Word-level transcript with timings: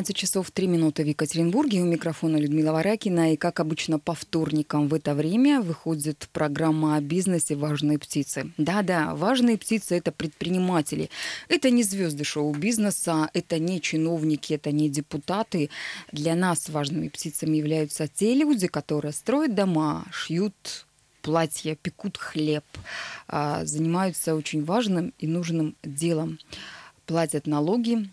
13 0.00 0.16
часов 0.16 0.50
3 0.50 0.66
минуты 0.66 1.04
в 1.04 1.06
Екатеринбурге. 1.06 1.82
У 1.82 1.84
микрофона 1.84 2.38
Людмила 2.38 2.72
Варякина. 2.72 3.34
И, 3.34 3.36
как 3.36 3.60
обычно, 3.60 3.98
по 3.98 4.14
вторникам 4.14 4.88
в 4.88 4.94
это 4.94 5.14
время 5.14 5.60
выходит 5.60 6.26
программа 6.32 6.96
о 6.96 7.00
бизнесе 7.02 7.54
«Важные 7.54 7.98
птицы». 7.98 8.50
Да-да, 8.56 9.14
важные 9.14 9.58
птицы– 9.58 9.96
это 9.98 10.10
предприниматели. 10.10 11.10
Это 11.48 11.68
не 11.68 11.82
звезды 11.82 12.24
шоу-бизнеса, 12.24 13.28
это 13.34 13.58
не 13.58 13.78
чиновники, 13.78 14.54
это 14.54 14.72
не 14.72 14.88
депутаты. 14.88 15.68
Для 16.12 16.34
нас 16.34 16.70
важными 16.70 17.08
птицами 17.08 17.58
являются 17.58 18.08
те 18.08 18.34
люди, 18.34 18.68
которые 18.68 19.12
строят 19.12 19.54
дома, 19.54 20.06
шьют 20.10 20.86
платья, 21.20 21.74
пекут 21.74 22.16
хлеб, 22.16 22.64
а, 23.28 23.66
занимаются 23.66 24.34
очень 24.34 24.64
важным 24.64 25.12
и 25.18 25.26
нужным 25.26 25.76
делом 25.84 26.38
платят 27.10 27.48
налоги, 27.48 28.08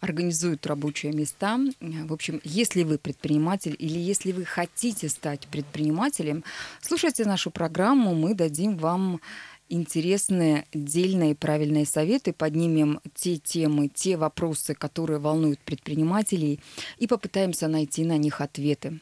организуют 0.00 0.66
рабочие 0.66 1.12
места. 1.12 1.60
В 1.80 2.12
общем, 2.12 2.40
если 2.42 2.82
вы 2.82 2.98
предприниматель 2.98 3.76
или 3.78 4.00
если 4.00 4.32
вы 4.32 4.44
хотите 4.44 5.08
стать 5.08 5.46
предпринимателем, 5.46 6.42
слушайте 6.80 7.24
нашу 7.24 7.52
программу, 7.52 8.16
мы 8.16 8.34
дадим 8.34 8.76
вам 8.76 9.20
интересные, 9.68 10.64
дельные, 10.74 11.36
правильные 11.36 11.86
советы, 11.86 12.32
поднимем 12.32 12.98
те 13.14 13.36
темы, 13.36 13.86
те 13.86 14.16
вопросы, 14.16 14.74
которые 14.74 15.20
волнуют 15.20 15.60
предпринимателей, 15.60 16.58
и 16.98 17.06
попытаемся 17.06 17.68
найти 17.68 18.04
на 18.04 18.16
них 18.18 18.40
ответы. 18.40 18.98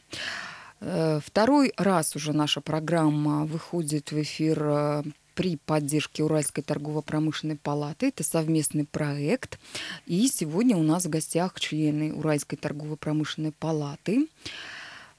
Э, 0.81 1.19
второй 1.25 1.73
раз 1.77 2.15
уже 2.15 2.31
наша 2.31 2.61
программа 2.61 3.45
выходит 3.45 4.11
в 4.11 4.21
эфир 4.21 4.63
э, 4.63 5.03
при 5.35 5.57
поддержке 5.57 6.23
Уральской 6.23 6.63
торгово-промышленной 6.63 7.57
палаты. 7.57 8.07
Это 8.07 8.23
совместный 8.23 8.85
проект. 8.85 9.59
И 10.05 10.27
сегодня 10.27 10.75
у 10.77 10.83
нас 10.83 11.05
в 11.05 11.09
гостях 11.09 11.59
члены 11.59 12.13
Уральской 12.13 12.57
торгово-промышленной 12.57 13.51
палаты. 13.51 14.27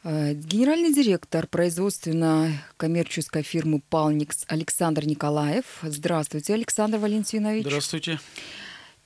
Э, 0.05 0.35
генеральный 0.35 0.93
директор 0.93 1.47
производственно-коммерческой 1.47 3.43
фирмы 3.43 3.81
«Палникс» 3.89 4.45
Александр 4.49 5.07
Николаев. 5.07 5.65
Здравствуйте, 5.83 6.55
Александр 6.55 6.99
Валентинович. 6.99 7.67
Здравствуйте 7.67 8.19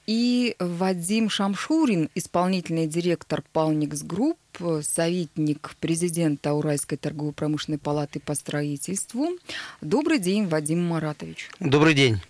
и 0.07 0.55
Вадим 0.59 1.29
Шамшурин, 1.29 2.09
исполнительный 2.15 2.87
директор 2.87 3.43
Палникс 3.53 4.03
Групп, 4.03 4.39
советник 4.83 5.75
президента 5.81 6.55
Уральской 6.55 6.97
торгово-промышленной 6.97 7.79
палаты 7.79 8.21
по 8.21 8.35
строительству. 8.35 9.31
Добрый 9.81 10.19
день, 10.19 10.47
Вадим 10.47 10.87
Маратович. 10.87 11.51
Добрый 11.61 11.95
день. 11.95 12.21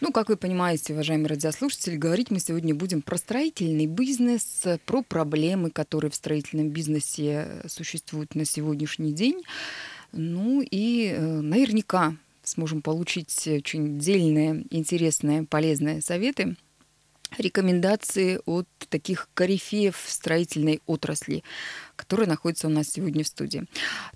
Ну, 0.00 0.10
как 0.10 0.30
вы 0.30 0.36
понимаете, 0.36 0.94
уважаемые 0.94 1.28
радиослушатели, 1.28 1.96
говорить 1.96 2.30
мы 2.30 2.40
сегодня 2.40 2.74
будем 2.74 3.02
про 3.02 3.18
строительный 3.18 3.86
бизнес, 3.86 4.64
про 4.86 5.02
проблемы, 5.02 5.70
которые 5.70 6.10
в 6.10 6.14
строительном 6.14 6.70
бизнесе 6.70 7.62
существуют 7.68 8.34
на 8.34 8.46
сегодняшний 8.46 9.12
день. 9.12 9.42
Ну 10.12 10.62
и 10.62 11.12
э, 11.14 11.20
наверняка 11.20 12.16
сможем 12.42 12.80
получить 12.80 13.46
очень 13.46 13.98
дельные, 13.98 14.64
интересные, 14.70 15.42
полезные 15.42 16.00
советы 16.00 16.56
рекомендации 17.38 18.40
от 18.46 18.66
таких 18.88 19.28
корифеев 19.34 19.96
строительной 20.06 20.80
отрасли, 20.86 21.42
которые 21.96 22.28
находятся 22.28 22.66
у 22.68 22.70
нас 22.70 22.88
сегодня 22.88 23.24
в 23.24 23.26
студии. 23.26 23.64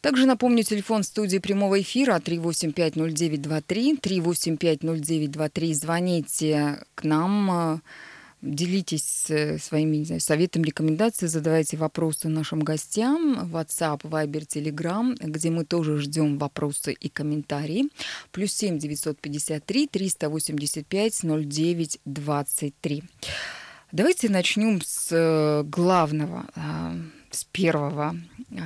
Также 0.00 0.26
напомню, 0.26 0.62
телефон 0.62 1.02
студии 1.02 1.38
прямого 1.38 1.80
эфира 1.80 2.16
3850923, 2.18 4.00
3850923. 4.00 5.74
Звоните 5.74 6.84
к 6.94 7.04
нам, 7.04 7.82
Делитесь 8.42 9.26
своими 9.62 9.98
не 9.98 10.04
знаю, 10.04 10.20
советами, 10.20 10.64
рекомендациями, 10.64 11.30
задавайте 11.30 11.76
вопросы 11.76 12.28
нашим 12.28 12.60
гостям. 12.60 13.50
WhatsApp, 13.52 14.00
Viber, 14.02 14.46
Telegram, 14.46 15.14
где 15.20 15.50
мы 15.50 15.64
тоже 15.64 15.98
ждем 15.98 16.38
вопросы 16.38 16.92
и 16.92 17.08
комментарии. 17.08 17.88
Плюс 18.32 18.52
7 18.54 18.78
953 18.78 19.86
385 19.88 21.22
09 21.22 21.98
23. 22.04 23.02
Давайте 23.92 24.28
начнем 24.28 24.80
с 24.82 25.08
э, 25.10 25.64
главного, 25.64 26.46
а, 26.54 26.94
с 27.32 27.42
первого. 27.44 28.16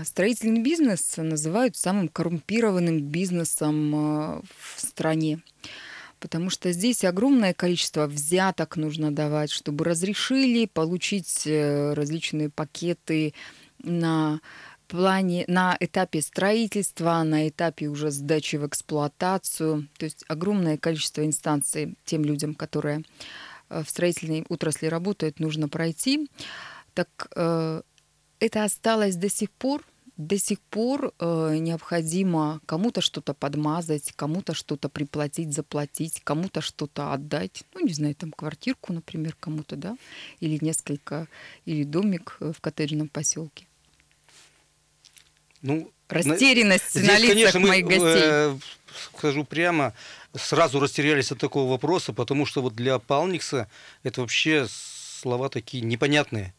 Строительный 0.05 0.61
бизнес 0.61 1.17
называют 1.17 1.77
самым 1.77 2.09
коррумпированным 2.09 3.01
бизнесом 3.01 3.95
э, 3.95 4.41
в 4.59 4.81
стране 4.81 5.41
потому 6.25 6.49
что 6.49 6.73
здесь 6.73 7.05
огромное 7.05 7.53
количество 7.53 8.07
взяток 8.07 8.79
нужно 8.79 9.15
давать, 9.15 9.51
чтобы 9.51 9.85
разрешили 9.85 10.65
получить 10.65 11.47
э, 11.47 11.93
различные 11.93 12.49
пакеты 12.49 13.35
на 13.83 14.41
плане, 14.89 15.45
на 15.49 15.77
этапе 15.79 16.23
строительства, 16.23 17.23
на 17.25 17.47
этапе 17.47 17.89
уже 17.89 18.11
сдачи 18.11 18.57
в 18.57 18.67
эксплуатацию. 18.67 19.87
То 19.99 20.07
есть 20.07 20.25
огромное 20.27 20.79
количество 20.79 21.27
инстанций 21.27 21.95
тем 22.07 22.25
людям, 22.25 22.55
которые 22.55 23.03
э, 23.69 23.83
в 23.85 23.91
строительной 23.91 24.47
отрасли 24.49 24.87
работают, 24.87 25.41
нужно 25.41 25.69
пройти. 25.69 26.31
Так 26.95 27.29
э, 27.37 27.83
это 28.41 28.65
осталось 28.65 29.17
до 29.17 29.29
сих 29.29 29.51
пор 29.51 29.85
до 30.17 30.39
сих 30.39 30.61
пор 30.61 31.13
э, 31.19 31.57
необходимо 31.59 32.61
кому-то 32.67 33.01
что-то 33.01 33.35
подмазать, 33.35 34.13
кому-то 34.15 34.55
что-то 34.55 34.89
приплатить, 34.89 35.53
заплатить, 35.53 36.21
кому-то 36.23 36.61
что-то 36.61 37.13
отдать. 37.13 37.65
Ну, 37.75 37.85
не 37.85 37.93
знаю, 37.93 38.15
там 38.15 38.31
квартирку, 38.31 38.93
например, 38.93 39.37
кому-то, 39.39 39.77
да, 39.77 39.97
или 40.41 40.65
несколько, 40.65 41.27
или 41.65 41.83
домик 41.83 42.37
э, 42.41 42.53
в 42.57 42.61
коттеджном 42.61 43.09
поселке. 43.09 43.67
Ну, 45.63 45.91
Растерянность 46.09 46.95
на, 46.95 47.01
здесь, 47.01 47.09
на 47.09 47.19
лицах 47.19 47.53
конечно, 47.53 47.61
моих 47.61 47.85
мы, 47.87 47.91
гостей. 47.91 48.23
Э, 48.25 48.59
скажу 49.17 49.45
прямо, 49.45 49.95
сразу 50.35 50.79
растерялись 50.79 51.33
от 51.33 51.39
такого 51.39 51.71
вопроса, 51.71 52.13
потому 52.13 52.47
что 52.47 52.63
вот 52.63 52.75
для 52.75 52.99
Палникса 52.99 53.69
это 54.03 54.21
вообще 54.21 54.67
слова 54.69 55.49
такие 55.49 55.83
непонятные. 55.83 56.55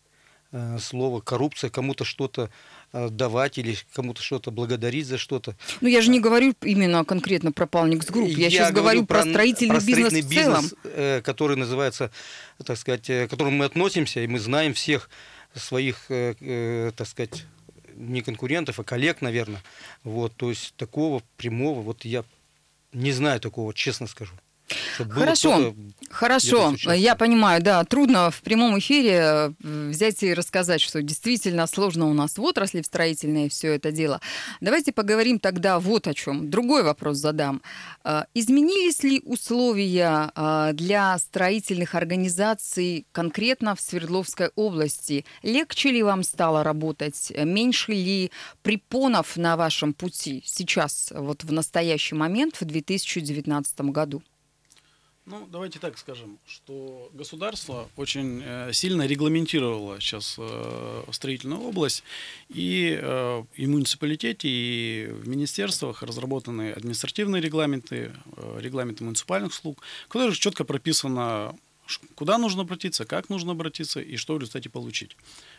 Э, 0.57 0.77
слово 0.79 1.19
коррупция, 1.19 1.69
кому-то 1.69 2.05
что-то 2.05 2.49
Э, 2.97 3.09
давать 3.09 3.57
или 3.57 3.75
кому-то 3.93 4.21
что-то 4.21 4.51
благодарить 4.51 5.05
за 5.05 5.17
что-то. 5.17 5.57
Ну, 5.81 5.89
я 5.89 6.01
же 6.01 6.09
не 6.09 6.21
говорю 6.21 6.53
именно 6.61 7.03
конкретно 7.03 7.51
про 7.51 7.67
Палникс 7.67 8.05
Групп, 8.05 8.29
я, 8.29 8.45
я 8.45 8.49
сейчас 8.49 8.71
говорю 8.71 9.05
про, 9.05 9.21
про 9.21 9.29
строительный, 9.29 9.73
про 9.73 9.81
строительный 9.81 10.21
бизнес, 10.21 10.31
бизнес 10.31 10.63
в 10.63 10.69
целом. 10.69 10.93
Э, 10.95 11.21
который 11.21 11.57
называется, 11.57 12.09
так 12.63 12.77
сказать, 12.77 13.05
к 13.05 13.27
которому 13.27 13.57
мы 13.57 13.65
относимся, 13.65 14.21
и 14.21 14.27
мы 14.27 14.39
знаем 14.39 14.73
всех 14.73 15.09
своих, 15.53 16.05
так 16.07 17.07
сказать, 17.07 17.45
не 17.95 18.21
конкурентов, 18.21 18.79
а 18.79 18.83
коллег, 18.83 19.21
наверное. 19.21 19.61
Вот, 20.03 20.33
то 20.35 20.49
есть 20.49 20.73
такого 20.75 21.21
прямого, 21.35 21.81
вот 21.81 22.05
я 22.05 22.23
не 22.93 23.11
знаю 23.11 23.41
такого, 23.41 23.73
честно 23.73 24.07
скажу. 24.07 24.33
Хорошо, 25.09 25.75
хорошо, 26.09 26.75
я 26.93 27.15
понимаю, 27.15 27.61
да, 27.61 27.83
трудно 27.83 28.31
в 28.31 28.41
прямом 28.41 28.79
эфире 28.79 29.11
э, 29.11 29.53
взять 29.59 30.23
и 30.23 30.33
рассказать, 30.33 30.81
что 30.81 31.01
действительно 31.01 31.67
сложно 31.67 32.07
у 32.07 32.13
нас 32.13 32.37
в 32.37 32.43
отрасли 32.43 32.81
в 32.81 32.85
строительной 32.85 33.49
все 33.49 33.75
это 33.75 33.91
дело. 33.91 34.21
Давайте 34.61 34.91
поговорим 34.91 35.39
тогда 35.39 35.79
вот 35.79 36.07
о 36.07 36.13
чем. 36.13 36.49
Другой 36.49 36.83
вопрос 36.83 37.17
задам. 37.17 37.61
Э, 38.03 38.23
изменились 38.33 39.03
ли 39.03 39.21
условия 39.23 40.31
э, 40.35 40.71
для 40.73 41.17
строительных 41.19 41.93
организаций 41.93 43.05
конкретно 43.11 43.75
в 43.75 43.81
Свердловской 43.81 44.49
области? 44.55 45.25
Легче 45.43 45.91
ли 45.91 46.01
вам 46.01 46.23
стало 46.23 46.63
работать? 46.63 47.31
Меньше 47.37 47.91
ли 47.91 48.31
препонов 48.63 49.37
на 49.37 49.57
вашем 49.57 49.93
пути 49.93 50.41
сейчас, 50.45 51.13
вот 51.15 51.43
в 51.43 51.51
настоящий 51.51 52.15
момент, 52.15 52.59
в 52.59 52.65
2019 52.65 53.81
году? 53.81 54.23
Ну, 55.27 55.47
давайте 55.51 55.79
так 55.79 55.97
скажем, 55.97 56.37
что 56.45 57.09
государство 57.13 57.89
очень 57.95 58.43
э, 58.45 58.71
сильно 58.73 59.07
регламентировало 59.07 59.99
сейчас 59.99 60.35
э, 60.37 61.03
строительную 61.11 61.61
область, 61.61 62.03
и, 62.47 62.95
э, 63.01 63.43
и 63.55 63.65
в 63.65 63.69
муниципалитете, 63.69 64.47
и 64.47 65.07
в 65.07 65.27
министерствах 65.27 66.03
разработаны 66.03 66.71
административные 66.73 67.41
регламенты, 67.41 68.11
регламенты 68.59 69.03
муниципальных 69.03 69.51
услуг, 69.51 69.81
в 70.05 70.09
которых 70.09 70.37
четко 70.37 70.63
прописано, 70.63 71.55
куда 72.15 72.37
нужно 72.37 72.63
обратиться, 72.63 73.05
как 73.05 73.29
нужно 73.29 73.51
обратиться 73.51 74.01
и 74.01 74.15
что 74.17 74.35
в 74.35 74.39
результате 74.39 74.69
получить. 74.69 75.15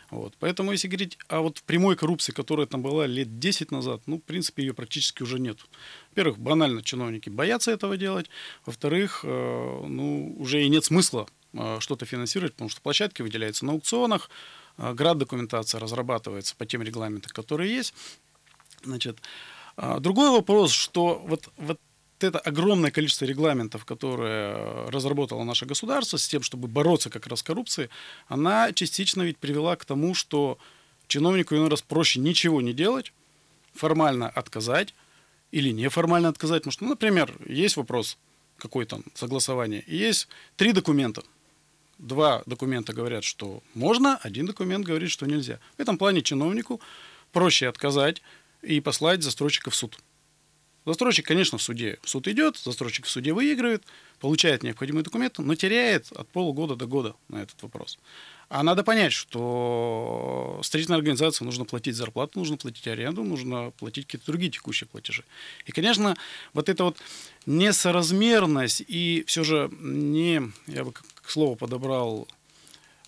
Вот. 0.09 0.35
Поэтому, 0.39 0.71
если 0.71 0.87
говорить 0.87 1.17
о 1.27 1.41
вот 1.41 1.61
прямой 1.63 1.95
коррупции, 1.95 2.31
которая 2.31 2.65
там 2.67 2.81
была 2.81 3.07
лет 3.07 3.39
10 3.39 3.71
назад, 3.71 4.01
ну, 4.05 4.17
в 4.17 4.21
принципе, 4.21 4.63
ее 4.63 4.73
практически 4.73 5.23
уже 5.23 5.39
нет. 5.39 5.59
Во-первых, 6.11 6.37
банально 6.39 6.81
чиновники 6.81 7.29
боятся 7.29 7.71
этого 7.71 7.97
делать. 7.97 8.29
Во-вторых, 8.65 9.21
э, 9.23 9.85
ну, 9.87 10.35
уже 10.37 10.63
и 10.63 10.69
нет 10.69 10.85
смысла 10.85 11.27
э, 11.53 11.77
что-то 11.79 12.05
финансировать, 12.05 12.53
потому 12.53 12.69
что 12.69 12.81
площадки 12.81 13.21
выделяются 13.21 13.65
на 13.65 13.73
аукционах, 13.73 14.29
э, 14.77 14.93
град 14.93 15.17
документация 15.17 15.79
разрабатывается 15.79 16.55
по 16.55 16.65
тем 16.65 16.81
регламентам, 16.81 17.31
которые 17.33 17.73
есть. 17.75 17.93
Значит, 18.83 19.19
а, 19.77 19.99
другой 19.99 20.31
вопрос, 20.31 20.71
что 20.71 21.21
вот, 21.25 21.49
вот 21.57 21.79
это 22.19 22.39
огромное 22.39 22.91
количество 22.91 23.25
регламентов, 23.25 23.85
которые 23.85 24.89
разработало 24.89 25.43
наше 25.43 25.65
государство 25.65 26.17
с 26.17 26.27
тем, 26.27 26.41
чтобы 26.41 26.67
бороться 26.67 27.09
как 27.09 27.27
раз 27.27 27.39
с 27.39 27.43
коррупцией, 27.43 27.89
она 28.27 28.71
частично 28.73 29.21
ведь 29.21 29.37
привела 29.37 29.75
к 29.75 29.85
тому, 29.85 30.13
что 30.13 30.57
чиновнику 31.07 31.55
иной 31.55 31.69
раз 31.69 31.81
проще 31.81 32.19
ничего 32.19 32.61
не 32.61 32.73
делать, 32.73 33.13
формально 33.73 34.29
отказать 34.29 34.93
или 35.51 35.69
неформально 35.71 36.29
отказать. 36.29 36.63
Потому 36.63 36.71
что, 36.71 36.83
ну, 36.83 36.89
например, 36.91 37.33
есть 37.45 37.77
вопрос 37.77 38.17
какой 38.57 38.85
там 38.85 39.03
согласование, 39.13 39.83
и 39.85 39.95
есть 39.95 40.27
три 40.55 40.73
документа. 40.73 41.23
Два 41.99 42.43
документа 42.45 42.93
говорят, 42.93 43.23
что 43.23 43.61
можно, 43.73 44.17
один 44.17 44.45
документ 44.45 44.85
говорит, 44.85 45.11
что 45.11 45.25
нельзя. 45.25 45.59
В 45.77 45.79
этом 45.79 45.97
плане 45.97 46.21
чиновнику 46.21 46.81
проще 47.31 47.67
отказать 47.67 48.21
и 48.61 48.79
послать 48.81 49.23
застройщика 49.23 49.69
в 49.69 49.75
суд. 49.75 49.97
Застройщик, 50.87 51.25
конечно, 51.25 51.57
в 51.57 51.61
суде. 51.61 51.99
В 52.01 52.07
суд 52.07 52.29
идет, 52.29 52.55
застройщик 52.55 53.07
в 53.07 53.09
суде 53.09 53.33
выигрывает, 53.33 53.83
получает 54.21 54.63
необходимые 54.63 55.03
документы, 55.03 55.41
но 55.41 55.53
теряет 55.53 56.09
от 56.13 56.29
полугода 56.29 56.77
до 56.77 56.85
года 56.85 57.13
на 57.27 57.41
этот 57.41 57.61
вопрос. 57.61 57.99
А 58.47 58.63
надо 58.63 58.85
понять, 58.85 59.11
что 59.11 60.61
строительной 60.63 60.97
организации 60.97 61.43
нужно 61.43 61.65
платить 61.65 61.97
зарплату, 61.97 62.39
нужно 62.39 62.55
платить 62.55 62.87
аренду, 62.87 63.25
нужно 63.25 63.71
платить 63.71 64.05
какие-то 64.05 64.27
другие 64.27 64.49
текущие 64.49 64.87
платежи. 64.87 65.25
И, 65.65 65.73
конечно, 65.73 66.15
вот 66.53 66.69
эта 66.69 66.85
вот 66.85 66.97
несоразмерность 67.45 68.81
и 68.87 69.25
все 69.27 69.43
же 69.43 69.69
не, 69.81 70.41
я 70.67 70.85
бы 70.85 70.93
к 70.93 71.29
слову 71.29 71.57
подобрал, 71.57 72.29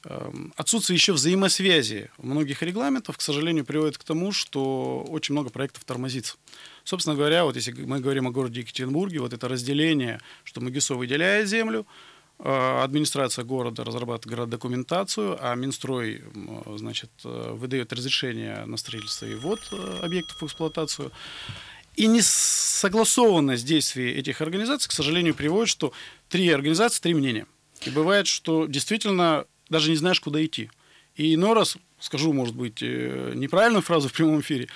эм, 0.03 0.51
отсутствие 0.57 0.95
еще 0.95 1.13
взаимосвязи 1.13 2.11
многих 2.17 2.61
регламентов, 2.61 3.17
к 3.17 3.21
сожалению, 3.21 3.63
приводит 3.63 3.97
к 3.97 4.03
тому, 4.03 4.33
что 4.33 5.05
очень 5.07 5.31
много 5.31 5.49
проектов 5.49 5.85
тормозится. 5.85 6.35
Собственно 6.89 7.15
говоря, 7.15 7.44
вот 7.44 7.56
если 7.56 7.71
мы 7.71 8.00
говорим 8.00 8.25
о 8.25 8.31
городе 8.31 8.62
Екатеринбурге, 8.62 9.19
вот 9.19 9.31
это 9.31 9.47
разделение, 9.47 10.19
что 10.44 10.59
МГИСО 10.59 10.95
выделяет 10.95 11.47
землю, 11.47 11.86
э, 12.39 12.81
администрация 12.83 13.45
города 13.45 13.83
разрабатывает 13.83 14.50
документацию, 14.50 15.38
а 15.39 15.53
Минстрой 15.53 16.24
значит, 16.77 17.12
э, 17.24 17.51
выдает 17.53 17.94
разрешение 17.94 18.65
на 18.65 18.75
строительство 18.77 19.27
и 19.27 19.36
ввод 19.36 19.59
э, 19.71 20.00
объектов 20.01 20.41
в 20.41 20.45
эксплуатацию. 20.47 21.12
И 21.95 22.07
несогласованность 22.07 23.68
действий 23.68 24.09
этих 24.09 24.42
организаций, 24.42 24.89
к 24.89 24.92
сожалению, 24.92 25.35
приводит, 25.35 25.69
что 25.69 25.94
три 26.27 26.50
организации, 26.50 27.03
три 27.03 27.13
мнения. 27.13 27.45
И 27.85 27.92
бывает, 27.92 28.25
что 28.25 28.65
действительно 28.65 29.45
даже 29.69 29.92
не 29.92 29.95
знаешь, 29.95 30.21
куда 30.21 30.44
идти. 30.44 30.71
И 31.15 31.35
иной 31.35 31.53
раз, 31.53 31.77
скажу, 32.00 32.33
может 32.33 32.56
быть, 32.56 32.81
неправильную 32.81 33.83
фразу 33.83 34.09
в 34.09 34.13
прямом 34.13 34.39
эфире, 34.39 34.69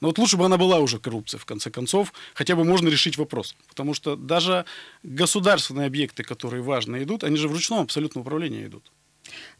но 0.00 0.08
вот 0.08 0.18
лучше 0.18 0.36
бы 0.36 0.44
она 0.44 0.56
была 0.56 0.78
уже 0.78 0.98
коррупция, 0.98 1.38
в 1.38 1.44
конце 1.44 1.70
концов, 1.70 2.12
хотя 2.34 2.54
бы 2.54 2.64
можно 2.64 2.88
решить 2.88 3.16
вопрос. 3.18 3.54
Потому 3.68 3.94
что 3.94 4.16
даже 4.16 4.64
государственные 5.02 5.86
объекты, 5.86 6.22
которые 6.22 6.62
важно 6.62 7.02
идут, 7.02 7.24
они 7.24 7.36
же 7.36 7.48
в 7.48 7.52
ручном 7.52 7.80
абсолютном 7.80 8.22
управлении 8.22 8.66
идут. 8.66 8.90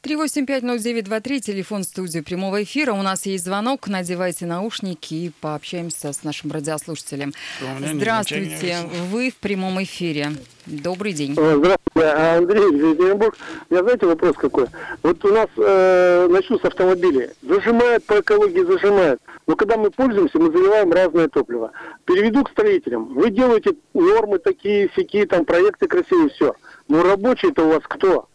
3850923, 0.02 1.40
телефон 1.40 1.82
студии 1.84 2.20
прямого 2.20 2.62
эфира. 2.62 2.92
У 2.92 3.02
нас 3.02 3.26
есть 3.26 3.44
звонок. 3.44 3.88
Надевайте 3.88 4.46
наушники 4.46 5.14
и 5.14 5.32
пообщаемся 5.40 6.12
с 6.12 6.22
нашим 6.22 6.52
радиослушателем. 6.52 7.32
Здравствуйте, 7.80 8.78
вы 9.10 9.30
в 9.30 9.36
прямом 9.36 9.82
эфире. 9.82 10.32
Добрый 10.66 11.12
день. 11.12 11.32
Здравствуйте, 11.32 11.78
Андрей, 11.96 12.64
Екатеринбург. 12.64 13.36
У 13.68 13.74
меня 13.74 13.82
знаете 13.84 14.06
вопрос 14.06 14.36
какой? 14.36 14.66
Вот 15.02 15.24
у 15.24 15.32
нас, 15.32 15.48
э, 15.56 16.28
начну 16.28 16.58
с 16.58 16.64
автомобилей. 16.64 17.30
Зажимает 17.42 18.04
по 18.04 18.20
экологии, 18.20 18.64
зажимает. 18.64 19.20
Но 19.46 19.54
когда 19.54 19.76
мы 19.76 19.90
пользуемся, 19.90 20.38
мы 20.38 20.50
заливаем 20.50 20.92
разное 20.92 21.28
топливо. 21.28 21.70
Переведу 22.04 22.42
к 22.42 22.50
строителям. 22.50 23.14
Вы 23.14 23.30
делаете 23.30 23.76
нормы 23.94 24.38
такие, 24.38 24.88
всякие, 24.88 25.26
там 25.26 25.44
проекты 25.44 25.86
красивые, 25.86 26.30
все. 26.30 26.54
Но 26.88 27.02
рабочие-то 27.02 27.64
у 27.64 27.68
вас 27.68 27.82
кто? 27.84 28.28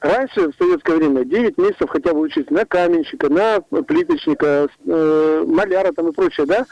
Раньше, 0.00 0.48
в 0.50 0.54
советское 0.56 0.96
время, 0.96 1.24
9 1.24 1.58
месяцев 1.58 1.90
хотя 1.90 2.14
бы 2.14 2.20
учиться 2.20 2.52
на 2.52 2.64
каменщика, 2.64 3.28
на 3.28 3.60
плиточника, 3.82 4.68
э, 4.86 5.44
маляра 5.46 5.92
там 5.92 6.08
и 6.08 6.12
прочее, 6.12 6.46
да? 6.46 6.66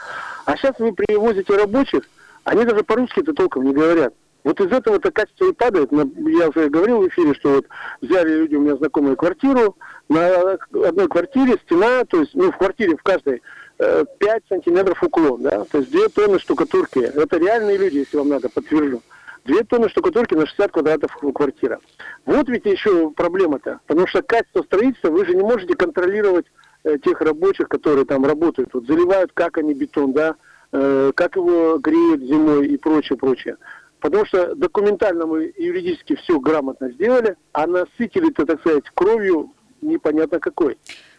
А 0.45 0.57
сейчас 0.57 0.73
вы 0.79 0.91
привозите 0.91 1.55
рабочих, 1.55 2.03
они 2.43 2.65
даже 2.65 2.83
по-русски-то 2.83 3.33
толком 3.33 3.65
не 3.65 3.73
говорят. 3.73 4.13
Вот 4.43 4.59
из 4.61 4.71
этого-то 4.71 5.11
качество 5.11 5.49
и 5.49 5.53
падает. 5.53 5.91
Я 5.91 6.49
уже 6.49 6.69
говорил 6.69 7.01
в 7.01 7.07
эфире, 7.07 7.33
что 7.33 7.55
вот 7.55 7.65
взяли 8.01 8.29
люди 8.29 8.55
у 8.55 8.61
меня 8.61 8.75
знакомые 8.75 9.15
квартиру, 9.15 9.75
на 10.07 10.57
одной 10.87 11.07
квартире 11.07 11.57
стена, 11.65 12.05
то 12.05 12.19
есть, 12.19 12.35
ну, 12.35 12.51
в 12.51 12.57
квартире 12.57 12.95
в 12.95 13.03
каждой 13.03 13.41
5 13.77 14.07
э, 14.19 14.39
сантиметров 14.47 15.01
уклон, 15.03 15.41
да, 15.41 15.65
то 15.65 15.79
есть 15.79 15.91
2 15.91 16.09
тонны 16.09 16.39
штукатурки. 16.39 16.99
Это 16.99 17.37
реальные 17.37 17.77
люди, 17.77 17.97
если 17.97 18.17
вам 18.17 18.29
надо, 18.29 18.49
подтвержу. 18.49 19.01
Две 19.45 19.63
тонны 19.63 19.89
штукатурки 19.89 20.33
на 20.33 20.47
60 20.47 20.71
квадратов 20.71 21.15
квартира. 21.33 21.79
Вот 22.25 22.49
ведь 22.49 22.65
еще 22.65 23.11
проблема-то. 23.11 23.79
Потому 23.85 24.07
что 24.07 24.23
качество 24.23 24.63
строительства 24.63 25.11
вы 25.11 25.23
же 25.25 25.35
не 25.35 25.43
можете 25.43 25.75
контролировать 25.75 26.47
э, 26.83 26.97
тех 26.97 27.21
рабочих, 27.21 27.69
которые 27.69 28.05
там 28.05 28.25
работают. 28.25 28.73
Вот 28.73 28.87
заливают, 28.87 29.31
как 29.33 29.59
они 29.59 29.75
бетон, 29.75 30.13
да, 30.13 30.35
э, 30.71 31.11
как 31.13 31.35
его 31.35 31.77
греют 31.77 32.21
зимой 32.21 32.67
и 32.69 32.77
прочее, 32.77 33.19
прочее. 33.19 33.57
Потому 33.99 34.25
что 34.25 34.55
документально 34.55 35.27
мы 35.27 35.53
юридически 35.55 36.15
все 36.15 36.39
грамотно 36.39 36.89
сделали, 36.89 37.37
а 37.53 37.67
насытили-то, 37.67 38.47
так 38.47 38.59
сказать, 38.61 38.85
кровью 38.95 39.51
непонятно 39.81 40.39
какой. 40.39 40.77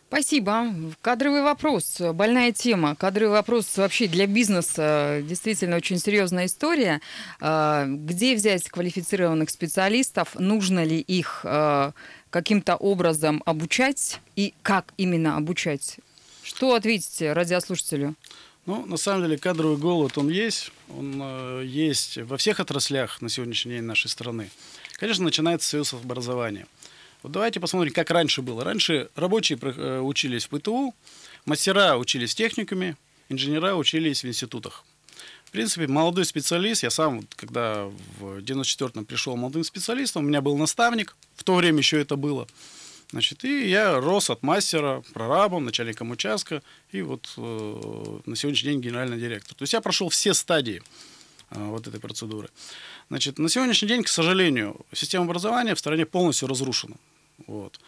Спасибо. 0.08 0.72
Кадровый 1.02 1.42
вопрос, 1.42 2.00
больная 2.14 2.52
тема. 2.52 2.94
Кадровый 2.94 3.32
вопрос 3.32 3.76
вообще 3.76 4.06
для 4.06 4.28
бизнеса 4.28 5.20
действительно 5.24 5.76
очень 5.76 5.98
серьезная 5.98 6.46
история. 6.46 7.00
А, 7.40 7.86
где 7.86 8.36
взять 8.36 8.68
квалифицированных 8.68 9.50
специалистов? 9.50 10.36
Нужно 10.36 10.84
ли 10.84 11.00
их 11.00 11.40
а, 11.42 11.92
каким-то 12.30 12.76
образом 12.76 13.42
обучать? 13.46 14.20
И 14.36 14.54
как 14.62 14.94
именно 14.96 15.36
обучать? 15.36 15.96
Что 16.44 16.74
ответите 16.74 17.32
радиослушателю? 17.32 18.14
Ну, 18.66 18.86
на 18.86 18.96
самом 18.96 19.22
деле, 19.22 19.38
кадровый 19.38 19.76
голод, 19.76 20.18
он 20.18 20.28
есть. 20.28 20.70
Он 20.88 21.20
э, 21.22 21.62
есть 21.64 22.18
во 22.18 22.36
всех 22.36 22.60
отраслях 22.60 23.20
на 23.22 23.28
сегодняшний 23.28 23.74
день 23.74 23.82
нашей 23.82 24.08
страны. 24.08 24.50
Конечно, 24.94 25.24
начинается 25.24 25.82
с 25.82 25.92
образования. 25.92 26.66
Вот 27.22 27.32
давайте 27.32 27.60
посмотрим, 27.60 27.92
как 27.92 28.10
раньше 28.10 28.42
было. 28.42 28.64
Раньше 28.64 29.08
рабочие 29.14 29.58
э, 29.60 30.00
учились 30.00 30.46
в 30.46 30.48
ПТУ, 30.50 30.94
мастера 31.44 31.96
учились 31.96 32.32
в 32.32 32.36
техникуме, 32.36 32.96
инженера 33.28 33.74
учились 33.74 34.22
в 34.22 34.28
институтах. 34.28 34.84
В 35.44 35.50
принципе, 35.50 35.86
молодой 35.86 36.24
специалист, 36.24 36.82
я 36.82 36.90
сам, 36.90 37.26
когда 37.36 37.84
в 38.18 38.38
94-м 38.38 39.04
пришел 39.04 39.36
молодым 39.36 39.64
специалистом, 39.64 40.24
у 40.24 40.28
меня 40.28 40.40
был 40.40 40.56
наставник, 40.56 41.16
в 41.36 41.44
то 41.44 41.54
время 41.54 41.78
еще 41.78 42.00
это 42.00 42.16
было. 42.16 42.46
Значит, 43.12 43.44
и 43.44 43.68
я 43.68 44.00
рос 44.00 44.30
от 44.30 44.42
мастера, 44.42 45.02
прорабом, 45.14 45.64
начальником 45.64 46.10
участка, 46.10 46.62
и 46.90 47.02
вот 47.02 47.32
э, 47.36 48.20
на 48.26 48.36
сегодняшний 48.36 48.70
день 48.72 48.80
генеральный 48.80 49.18
директор. 49.18 49.54
То 49.54 49.62
есть 49.62 49.72
я 49.72 49.80
прошел 49.80 50.08
все 50.08 50.34
стадии 50.34 50.82
вот 51.50 51.86
этой 51.86 52.00
процедуры. 52.00 52.48
Значит, 53.08 53.38
на 53.38 53.48
сегодняшний 53.48 53.88
день, 53.88 54.02
к 54.02 54.08
сожалению, 54.08 54.76
система 54.92 55.24
образования 55.24 55.74
в 55.74 55.78
стране 55.78 56.06
полностью 56.06 56.48
разрушена. 56.48 56.96
Вот. 57.46 57.78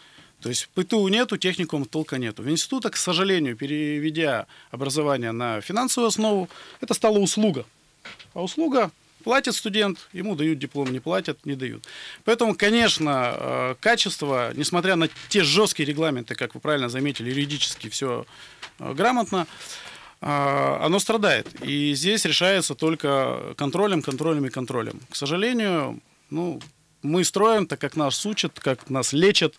То 0.41 0.49
есть 0.49 0.69
ПТУ 0.73 1.07
нету, 1.09 1.37
техникум 1.37 1.85
толка 1.85 2.17
нету. 2.17 2.43
В 2.43 2.49
институтах, 2.49 2.93
к 2.93 2.97
сожалению, 2.97 3.57
переведя 3.57 4.47
образование 4.71 5.31
на 5.31 5.59
финансовую 5.59 6.07
основу, 6.07 6.49
это 6.79 6.93
стала 6.93 7.19
услуга. 7.19 7.65
А 8.33 8.41
услуга 8.41 8.91
платит 9.23 9.55
студент, 9.55 10.07
ему 10.13 10.35
дают 10.35 10.59
диплом, 10.59 10.93
не 10.93 11.01
платят, 11.01 11.45
не 11.45 11.55
дают. 11.55 11.85
Поэтому, 12.23 12.55
конечно, 12.55 13.35
э, 13.35 13.75
качество, 13.81 14.53
несмотря 14.55 14.95
на 14.95 15.09
те 15.27 15.43
жесткие 15.43 15.85
регламенты, 15.85 16.35
как 16.35 16.55
вы 16.55 16.61
правильно 16.61 16.87
заметили, 16.87 17.29
юридически 17.29 17.89
все 17.89 18.25
э, 18.79 18.93
грамотно, 18.93 19.45
э, 19.45 19.88
оно 20.21 20.99
страдает. 20.99 21.47
И 21.63 21.93
здесь 21.93 22.25
решается 22.25 22.75
только 22.75 23.53
контролем, 23.57 24.01
контролем 24.01 24.45
и 24.45 24.49
контролем. 24.49 24.99
К 25.09 25.15
сожалению, 25.15 26.01
ну, 26.29 26.59
мы 27.01 27.23
строим 27.23 27.65
так, 27.67 27.79
как 27.79 27.95
нас 27.95 28.25
учат, 28.25 28.59
как 28.59 28.89
нас 28.89 29.13
лечат, 29.13 29.55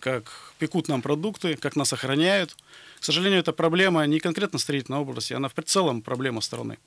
как 0.00 0.52
пекут 0.58 0.88
нам 0.88 1.02
продукты, 1.02 1.56
как 1.56 1.76
нас 1.76 1.92
охраняют. 1.92 2.56
К 2.98 3.04
сожалению, 3.04 3.40
эта 3.40 3.52
проблема 3.52 4.04
не 4.06 4.18
конкретно 4.18 4.58
строительной 4.58 4.98
области, 4.98 5.32
она 5.32 5.48
в 5.48 5.54
целом 5.64 6.02
проблема 6.02 6.40
страны. 6.40 6.78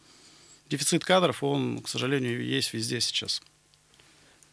Дефицит 0.70 1.06
кадров, 1.06 1.44
он, 1.44 1.82
к 1.82 1.88
сожалению, 1.88 2.44
есть 2.44 2.74
везде 2.74 3.00
сейчас. 3.00 3.42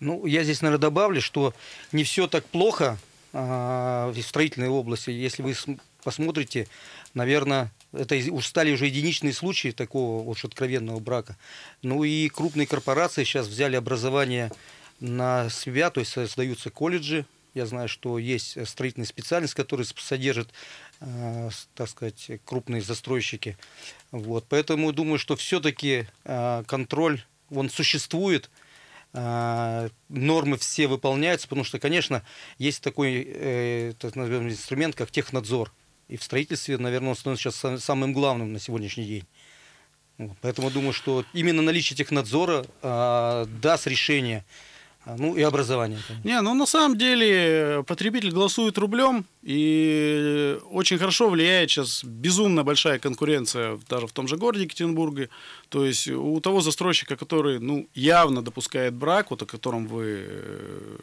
Ну, 0.00 0.26
я 0.26 0.44
здесь, 0.44 0.62
наверное, 0.62 0.82
добавлю, 0.82 1.20
что 1.20 1.54
не 1.92 2.04
все 2.04 2.26
так 2.26 2.44
плохо 2.46 2.98
а, 3.32 4.10
в 4.10 4.22
строительной 4.22 4.68
области. 4.68 5.10
Если 5.10 5.42
вы 5.42 5.54
посмотрите, 6.02 6.68
наверное, 7.14 7.70
это 7.92 8.16
стали 8.42 8.72
уже 8.72 8.86
единичные 8.86 9.32
случаи 9.32 9.70
такого 9.70 10.28
уж 10.28 10.44
откровенного 10.44 11.00
брака. 11.00 11.36
Ну 11.82 12.04
и 12.04 12.28
крупные 12.28 12.66
корпорации 12.66 13.24
сейчас 13.24 13.48
взяли 13.48 13.76
образование 13.76 14.50
на 15.00 15.48
себя, 15.50 15.90
то 15.90 16.00
есть 16.00 16.12
создаются 16.12 16.70
колледжи 16.70 17.24
Я 17.54 17.66
знаю, 17.66 17.88
что 17.88 18.18
есть 18.18 18.56
строительная 18.68 19.06
специальность, 19.06 19.54
которая 19.54 19.86
содержит, 19.96 20.50
э, 21.00 21.50
так 21.74 21.88
сказать, 21.88 22.30
крупные 22.44 22.80
застройщики. 22.80 23.56
Вот. 24.12 24.44
Поэтому 24.48 24.92
думаю, 24.92 25.18
что 25.18 25.34
все-таки 25.34 26.06
э, 26.24 26.64
контроль, 26.68 27.22
он 27.50 27.70
существует, 27.70 28.50
э, 29.14 29.88
нормы 30.08 30.58
все 30.58 30.86
выполняются, 30.86 31.48
потому 31.48 31.64
что, 31.64 31.80
конечно, 31.80 32.22
есть 32.58 32.82
такой 32.82 33.94
так 33.98 34.14
назовем, 34.14 34.48
инструмент, 34.48 34.94
как 34.94 35.10
технадзор. 35.10 35.72
И 36.10 36.16
в 36.16 36.24
строительстве, 36.24 36.76
наверное, 36.76 37.10
он 37.10 37.16
становится 37.16 37.52
сейчас 37.52 37.84
самым 37.84 38.12
главным 38.12 38.52
на 38.52 38.58
сегодняшний 38.58 39.06
день. 39.06 39.24
Вот. 40.18 40.36
Поэтому 40.40 40.68
думаю, 40.68 40.92
что 40.92 41.24
именно 41.32 41.62
наличие 41.62 41.96
технадзора 41.96 42.66
э, 42.82 43.46
даст 43.62 43.86
решение 43.86 44.44
ну 45.06 45.36
и 45.36 45.42
образование. 45.42 45.98
Не, 46.24 46.40
ну 46.40 46.54
на 46.54 46.66
самом 46.66 46.98
деле 46.98 47.84
потребитель 47.86 48.32
голосует 48.32 48.78
рублем, 48.78 49.24
и 49.42 50.58
очень 50.70 50.98
хорошо 50.98 51.30
влияет 51.30 51.70
сейчас 51.70 52.04
безумно 52.04 52.62
большая 52.62 52.98
конкуренция 52.98 53.78
даже 53.88 54.06
в 54.06 54.12
том 54.12 54.28
же 54.28 54.36
городе 54.36 54.64
Екатеринбурге. 54.64 55.30
То 55.70 55.86
есть 55.86 56.08
у 56.08 56.40
того 56.40 56.60
застройщика, 56.60 57.16
который 57.16 57.58
ну, 57.58 57.88
явно 57.94 58.42
допускает 58.42 58.92
брак, 58.92 59.30
вот 59.30 59.42
о 59.42 59.46
котором 59.46 59.86
вы 59.86 60.26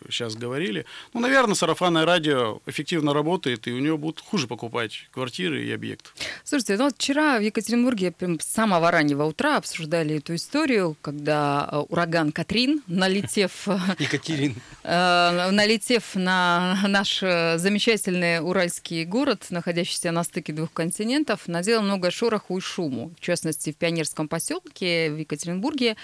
сейчас 0.09 0.35
э, 0.35 0.37
говорили, 0.37 0.85
ну, 1.13 1.19
наверное, 1.19 1.55
сарафанное 1.55 2.05
радио 2.05 2.59
эффективно 2.67 3.13
работает, 3.13 3.67
и 3.67 3.71
у 3.71 3.79
него 3.79 3.97
будут 3.97 4.21
хуже 4.21 4.45
покупать 4.47 5.07
квартиры 5.11 5.63
и 5.63 5.71
объекты. 5.71 6.09
Слушайте, 6.43 6.77
ну 6.77 6.83
вот 6.83 6.95
вчера 6.95 7.39
в 7.39 7.41
Екатеринбурге 7.41 8.11
прям 8.11 8.39
с 8.39 8.45
самого 8.45 8.91
раннего 8.91 9.23
утра 9.23 9.57
обсуждали 9.57 10.17
эту 10.17 10.35
историю, 10.35 10.95
когда 11.01 11.67
э, 11.71 11.77
ураган 11.89 12.31
Катрин, 12.31 12.83
налетев... 12.85 13.67
Екатерин. 13.99 14.55
Э, 14.83 15.49
налетев 15.51 16.15
на 16.15 16.77
наш 16.87 17.19
замечательный 17.19 18.27
огромный 18.27 18.39
уральский 18.39 19.05
город, 19.05 19.47
находящийся 19.49 20.11
на 20.11 20.23
стыке 20.23 20.53
двух 20.53 20.71
континентов, 20.71 21.47
наделал 21.47 21.83
много 21.83 22.11
шороху 22.11 22.57
и 22.57 22.61
шуму. 22.61 23.11
В 23.17 23.21
частности, 23.21 23.71
в 23.71 23.75
Пионерском 23.75 24.27
поселке 24.27 25.11
в 25.11 25.17
Екатеринбурге 25.17 25.95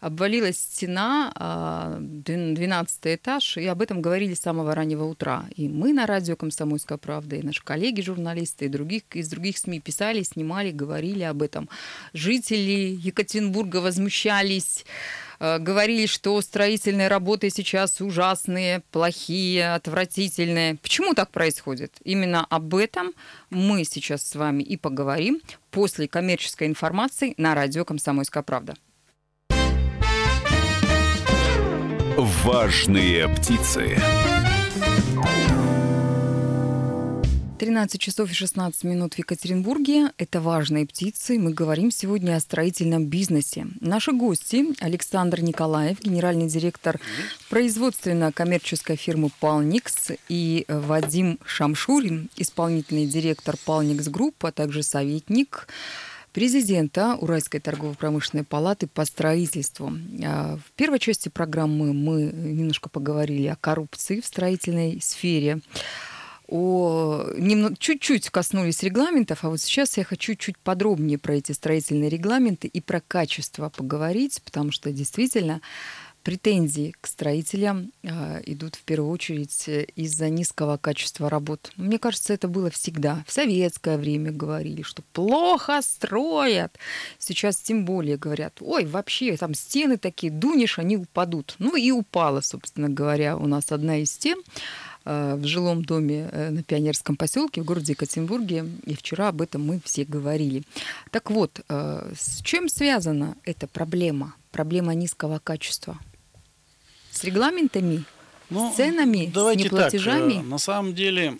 обвалилась 0.00 0.58
стена, 0.58 1.32
12 1.98 3.06
а, 3.06 3.14
этаж, 3.14 3.56
и 3.56 3.66
об 3.66 3.82
этом 3.82 4.02
говорили 4.02 4.34
с 4.34 4.40
самого 4.40 4.74
раннего 4.74 5.04
утра. 5.04 5.46
И 5.56 5.68
мы 5.68 5.92
на 5.92 6.06
радио 6.06 6.36
«Комсомольская 6.36 6.98
правда», 6.98 7.36
и 7.36 7.42
наши 7.42 7.62
коллеги-журналисты, 7.62 8.66
и 8.66 8.68
других, 8.68 9.02
из 9.14 9.28
других 9.28 9.58
СМИ 9.58 9.80
писали, 9.80 10.22
снимали, 10.22 10.70
говорили 10.70 11.22
об 11.22 11.42
этом. 11.42 11.68
Жители 12.12 12.96
Екатеринбурга 13.02 13.78
возмущались, 13.78 14.84
Э, 14.86 15.25
говорили, 15.38 16.06
что 16.06 16.40
строительные 16.40 17.08
работы 17.08 17.50
сейчас 17.50 18.00
ужасные, 18.00 18.82
плохие, 18.90 19.74
отвратительные. 19.74 20.76
Почему 20.76 21.14
так 21.14 21.30
происходит? 21.30 21.94
Именно 22.04 22.44
об 22.44 22.74
этом 22.74 23.12
мы 23.50 23.84
сейчас 23.84 24.26
с 24.26 24.34
вами 24.34 24.62
и 24.62 24.76
поговорим 24.76 25.40
после 25.70 26.08
коммерческой 26.08 26.68
информации 26.68 27.34
на 27.36 27.54
радио 27.54 27.84
«Комсомольская 27.84 28.42
правда». 28.42 28.74
Важные 32.16 33.28
птицы. 33.28 33.98
13 37.58 37.98
часов 37.98 38.30
и 38.30 38.34
16 38.34 38.84
минут 38.84 39.14
в 39.14 39.18
Екатеринбурге. 39.18 40.12
Это 40.18 40.42
«Важные 40.42 40.86
птицы». 40.86 41.38
Мы 41.38 41.54
говорим 41.54 41.90
сегодня 41.90 42.36
о 42.36 42.40
строительном 42.40 43.06
бизнесе. 43.06 43.66
Наши 43.80 44.12
гости– 44.12 44.66
Александр 44.80 45.40
Николаев, 45.40 45.98
генеральный 46.02 46.48
директор 46.48 47.00
производственно-коммерческой 47.48 48.96
фирмы 48.96 49.30
«Палникс», 49.40 50.10
и 50.28 50.66
Вадим 50.68 51.38
Шамшурин, 51.46 52.28
исполнительный 52.36 53.06
директор 53.06 53.56
«Палникс 53.64 54.08
Групп», 54.08 54.44
а 54.44 54.52
также 54.52 54.82
советник 54.82 55.66
президента 56.34 57.16
Уральской 57.18 57.60
торгово-промышленной 57.60 58.44
палаты 58.44 58.86
по 58.86 59.06
строительству. 59.06 59.90
А, 60.22 60.58
в 60.58 60.72
первой 60.72 60.98
части 60.98 61.30
программы 61.30 61.94
мы 61.94 62.24
немножко 62.24 62.90
поговорили 62.90 63.46
о 63.46 63.56
коррупции 63.56 64.20
в 64.20 64.26
строительной 64.26 65.00
сфере 65.00 65.62
о, 66.48 67.26
чуть-чуть 67.78 68.30
коснулись 68.30 68.82
регламентов, 68.82 69.44
а 69.44 69.50
вот 69.50 69.60
сейчас 69.60 69.96
я 69.96 70.04
хочу 70.04 70.34
чуть 70.34 70.58
подробнее 70.58 71.18
про 71.18 71.34
эти 71.34 71.52
строительные 71.52 72.08
регламенты 72.08 72.68
и 72.68 72.80
про 72.80 73.00
качество 73.00 73.68
поговорить, 73.68 74.40
потому 74.44 74.70
что 74.70 74.92
действительно 74.92 75.60
претензии 76.26 76.92
к 77.00 77.06
строителям 77.06 77.92
э, 78.02 78.42
идут 78.46 78.74
в 78.74 78.82
первую 78.82 79.12
очередь 79.12 79.68
из-за 79.94 80.28
низкого 80.28 80.76
качества 80.76 81.30
работ. 81.30 81.70
Мне 81.76 82.00
кажется, 82.00 82.34
это 82.34 82.48
было 82.48 82.68
всегда. 82.68 83.22
В 83.28 83.32
советское 83.32 83.96
время 83.96 84.32
говорили, 84.32 84.82
что 84.82 85.02
плохо 85.12 85.80
строят. 85.82 86.76
Сейчас 87.20 87.58
тем 87.58 87.84
более 87.84 88.16
говорят, 88.16 88.54
ой, 88.60 88.86
вообще 88.86 89.36
там 89.36 89.54
стены 89.54 89.98
такие, 89.98 90.32
дунешь, 90.32 90.80
они 90.80 90.96
упадут. 90.96 91.54
Ну 91.60 91.76
и 91.76 91.92
упала, 91.92 92.40
собственно 92.40 92.88
говоря, 92.88 93.36
у 93.36 93.46
нас 93.46 93.70
одна 93.70 93.98
из 93.98 94.10
стен. 94.10 94.42
Э, 95.08 95.36
в 95.36 95.46
жилом 95.46 95.84
доме 95.84 96.28
э, 96.32 96.50
на 96.50 96.64
Пионерском 96.64 97.16
поселке 97.16 97.62
в 97.62 97.64
городе 97.64 97.92
Екатеринбурге. 97.92 98.66
И 98.86 98.96
вчера 98.96 99.28
об 99.28 99.40
этом 99.40 99.64
мы 99.64 99.80
все 99.84 100.04
говорили. 100.04 100.64
Так 101.12 101.30
вот, 101.30 101.60
э, 101.68 102.12
с 102.18 102.42
чем 102.42 102.68
связана 102.68 103.36
эта 103.44 103.68
проблема? 103.68 104.34
Проблема 104.50 104.94
низкого 104.94 105.38
качества? 105.38 105.96
С 107.12 107.22
регламентами? 107.22 108.02
Ну, 108.50 108.72
с 108.72 108.76
ценами? 108.76 109.30
Давайте 109.32 109.62
с 109.62 109.64
неплатежами? 109.66 110.34
Так, 110.34 110.44
на 110.44 110.58
самом 110.58 110.92
деле, 110.92 111.38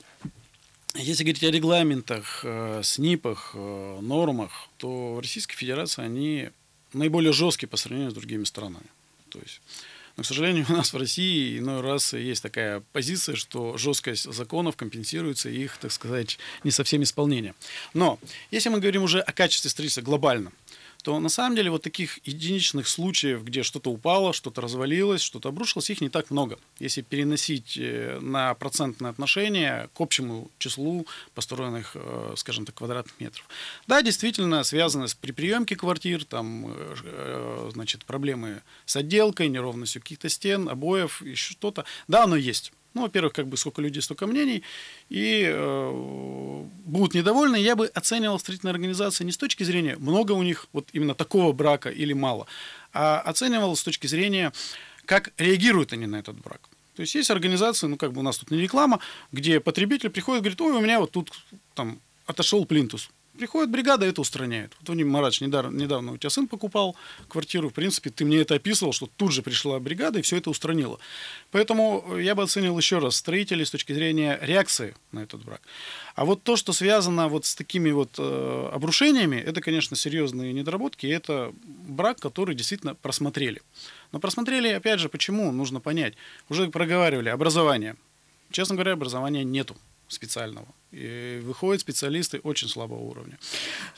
если 0.95 1.25
говорить 1.25 1.43
о 1.43 1.51
регламентах, 1.51 2.45
СНИПах, 2.83 3.57
нормах, 4.01 4.69
то 4.77 5.15
в 5.15 5.19
Российской 5.19 5.57
Федерации 5.57 6.05
они 6.05 6.51
наиболее 6.93 7.33
жесткие 7.33 7.69
по 7.69 7.77
сравнению 7.77 8.13
с 8.13 8.15
другими 8.15 8.45
странами. 8.45 8.87
То 9.29 9.41
есть 9.41 9.61
но, 10.17 10.23
к 10.23 10.27
сожалению, 10.27 10.67
у 10.69 10.73
нас 10.73 10.93
в 10.93 10.97
России 10.97 11.59
иной 11.59 11.81
раз 11.81 12.13
есть 12.13 12.43
такая 12.43 12.83
позиция, 12.93 13.37
что 13.37 13.77
жесткость 13.77 14.33
законов 14.33 14.77
компенсируется 14.77 15.49
их, 15.49 15.77
так 15.79 15.93
сказать, 15.93 16.39
не 16.65 16.71
совсем 16.71 17.03
исполнением. 17.03 17.55
Но 17.95 18.19
если 18.51 18.69
мы 18.69 18.81
говорим 18.81 19.03
уже 19.03 19.21
о 19.21 19.33
качестве 19.33 19.71
строительства 19.71 20.03
глобально, 20.03 20.53
то 21.07 21.21
на 21.21 21.29
самом 21.29 21.55
деле 21.55 21.71
вот 21.71 21.83
таких 21.83 22.19
единичных 22.27 22.89
случаев, 22.89 23.45
где 23.45 23.63
что-то 23.63 23.93
упало, 23.93 24.33
что-то 24.33 24.61
развалилось, 24.61 25.21
что-то 25.21 25.51
обрушилось, 25.51 25.89
их 25.89 26.01
не 26.01 26.09
так 26.09 26.33
много. 26.33 26.59
Если 26.81 27.01
переносить 27.01 27.79
э, 27.79 28.19
на 28.21 28.53
процентное 28.55 29.13
отношение 29.13 29.89
к 29.95 30.01
общему 30.01 30.51
числу 30.59 31.07
построенных, 31.33 31.93
э, 31.95 32.35
скажем 32.37 32.67
так, 32.67 32.75
квадратных 32.75 33.15
метров. 33.21 33.49
Да, 33.87 34.03
действительно, 34.03 34.65
связано 34.65 35.07
с 35.07 35.15
при 35.15 35.31
приемке 35.31 35.77
квартир, 35.77 36.25
там, 36.25 36.75
э, 36.75 37.71
значит, 37.73 38.05
проблемы 38.05 38.63
с 38.85 38.97
отделкой, 38.97 39.47
неровностью 39.49 40.03
каких-то 40.03 40.29
стен, 40.29 40.69
обоев, 40.69 41.23
еще 41.23 41.53
что-то. 41.53 41.85
Да, 42.09 42.25
оно 42.25 42.35
есть. 42.35 42.73
Ну, 42.97 43.03
во-первых, 43.03 43.35
как 43.35 43.47
бы 43.47 43.59
сколько 43.59 43.83
людей, 43.83 44.01
столько 44.01 44.27
мнений, 44.27 44.63
и 45.11 45.47
э, 45.47 46.65
будут 46.87 47.13
недовольны. 47.13 47.57
Я 47.57 47.77
бы 47.77 47.89
оценивал 47.89 48.39
строительные 48.39 48.73
организации 48.73 49.23
не 49.23 49.33
с 49.33 49.37
точки 49.37 49.65
зрения, 49.65 49.97
много 49.99 50.33
у 50.33 50.43
них 50.43 50.67
вот 50.73 50.89
именно 50.95 51.15
такого 51.15 51.53
брака 51.53 51.91
или 51.91 52.15
мало, 52.15 52.47
а 52.95 53.21
оценивал 53.21 53.77
с 53.77 53.83
точки 53.83 54.07
зрения, 54.07 54.51
как 55.05 55.31
реагируют 55.37 55.93
они 55.93 56.07
на 56.07 56.17
этот 56.17 56.41
брак. 56.41 56.71
То 56.95 57.03
есть 57.03 57.15
есть 57.15 57.31
организации, 57.31 57.87
ну 57.87 57.99
как 57.99 58.15
бы 58.15 58.21
у 58.21 58.23
нас 58.23 58.39
тут 58.39 58.51
не 58.51 58.63
реклама, 58.63 59.01
где 59.31 59.61
потребитель 59.61 60.09
приходит 60.09 60.41
и 60.41 60.45
говорит, 60.45 60.61
ой, 60.63 60.73
у 60.73 60.81
меня 60.81 60.99
вот 60.99 61.11
тут 61.11 61.31
там 61.75 62.01
отошел 62.25 62.65
плинтус. 62.65 63.11
Приходит 63.39 63.71
бригада, 63.71 64.07
это 64.07 64.21
устраняет. 64.21 64.73
Вот 64.81 64.89
Вадим 64.89 65.09
Марач 65.09 65.41
недавно, 65.41 65.77
недавно 65.77 66.13
у 66.13 66.17
тебя 66.17 66.31
сын 66.31 66.49
покупал 66.49 66.97
квартиру. 67.29 67.69
В 67.69 67.73
принципе, 67.75 68.11
ты 68.11 68.25
мне 68.25 68.39
это 68.39 68.55
описывал, 68.55 68.93
что 68.93 69.09
тут 69.17 69.33
же 69.33 69.43
пришла 69.43 69.79
бригада 69.79 70.19
и 70.19 70.23
все 70.23 70.39
это 70.39 70.51
устранила. 70.51 70.99
Поэтому 71.51 72.17
я 72.17 72.35
бы 72.35 72.43
оценил 72.43 72.77
еще 72.79 72.99
раз 72.99 73.17
строителей 73.17 73.67
с 73.67 73.71
точки 73.71 73.93
зрения 73.93 74.39
реакции 74.41 74.95
на 75.13 75.21
этот 75.21 75.45
брак. 75.45 75.61
А 76.15 76.25
вот 76.25 76.43
то, 76.43 76.57
что 76.57 76.73
связано 76.73 77.29
вот 77.29 77.45
с 77.45 77.55
такими 77.55 77.91
вот 77.91 78.11
э, 78.19 78.71
обрушениями, 78.73 79.37
это, 79.37 79.61
конечно, 79.61 79.97
серьезные 79.97 80.53
недоработки. 80.53 81.07
Это 81.07 81.53
брак, 81.65 82.19
который 82.21 82.55
действительно 82.55 82.95
просмотрели. 82.95 83.61
Но 84.13 84.19
просмотрели, 84.19 84.69
опять 84.69 85.01
же, 85.01 85.09
почему, 85.09 85.53
нужно 85.53 85.81
понять. 85.81 86.15
Уже 86.49 86.69
проговаривали, 86.69 87.29
образование. 87.29 87.97
Честно 88.51 88.77
говоря, 88.77 88.93
образования 88.93 89.45
нету 89.45 89.77
специального. 90.09 90.69
И 90.93 91.43
выходят 91.45 91.81
специалисты 91.81 92.39
очень 92.39 92.69
слабого 92.69 93.01
уровня. 93.01 93.39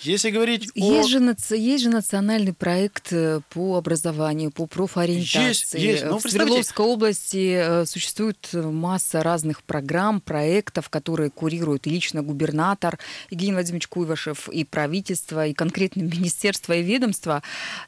Если 0.01 0.31
говорить 0.31 0.71
есть 0.75 1.15
о... 1.15 1.21
Же, 1.21 1.37
есть 1.57 1.85
же 1.85 1.91
национальный 1.91 2.55
проект 2.55 3.13
э, 3.13 3.41
по 3.51 3.77
образованию, 3.77 4.51
по 4.51 4.67
профориентации. 4.67 5.49
Есть, 5.49 5.75
есть. 5.75 6.05
Но 6.05 6.19
в 6.19 6.23
Свердловской 6.23 6.85
области 6.85 7.55
э, 7.57 7.87
существует 7.87 8.49
масса 8.53 9.23
разных 9.23 9.63
программ, 9.63 10.21
проектов, 10.21 10.89
которые 10.89 11.31
курирует 11.31 11.87
и 11.87 11.91
лично 11.91 12.23
губернатор 12.23 12.99
Евгений 13.31 13.53
Владимирович 13.53 13.87
Куйвашев, 13.87 14.49
и 14.49 14.65
правительство, 14.65 15.47
и 15.47 15.53
конкретно 15.53 16.03
министерство 16.03 16.73
и 16.73 16.83
ведомство. 16.83 17.43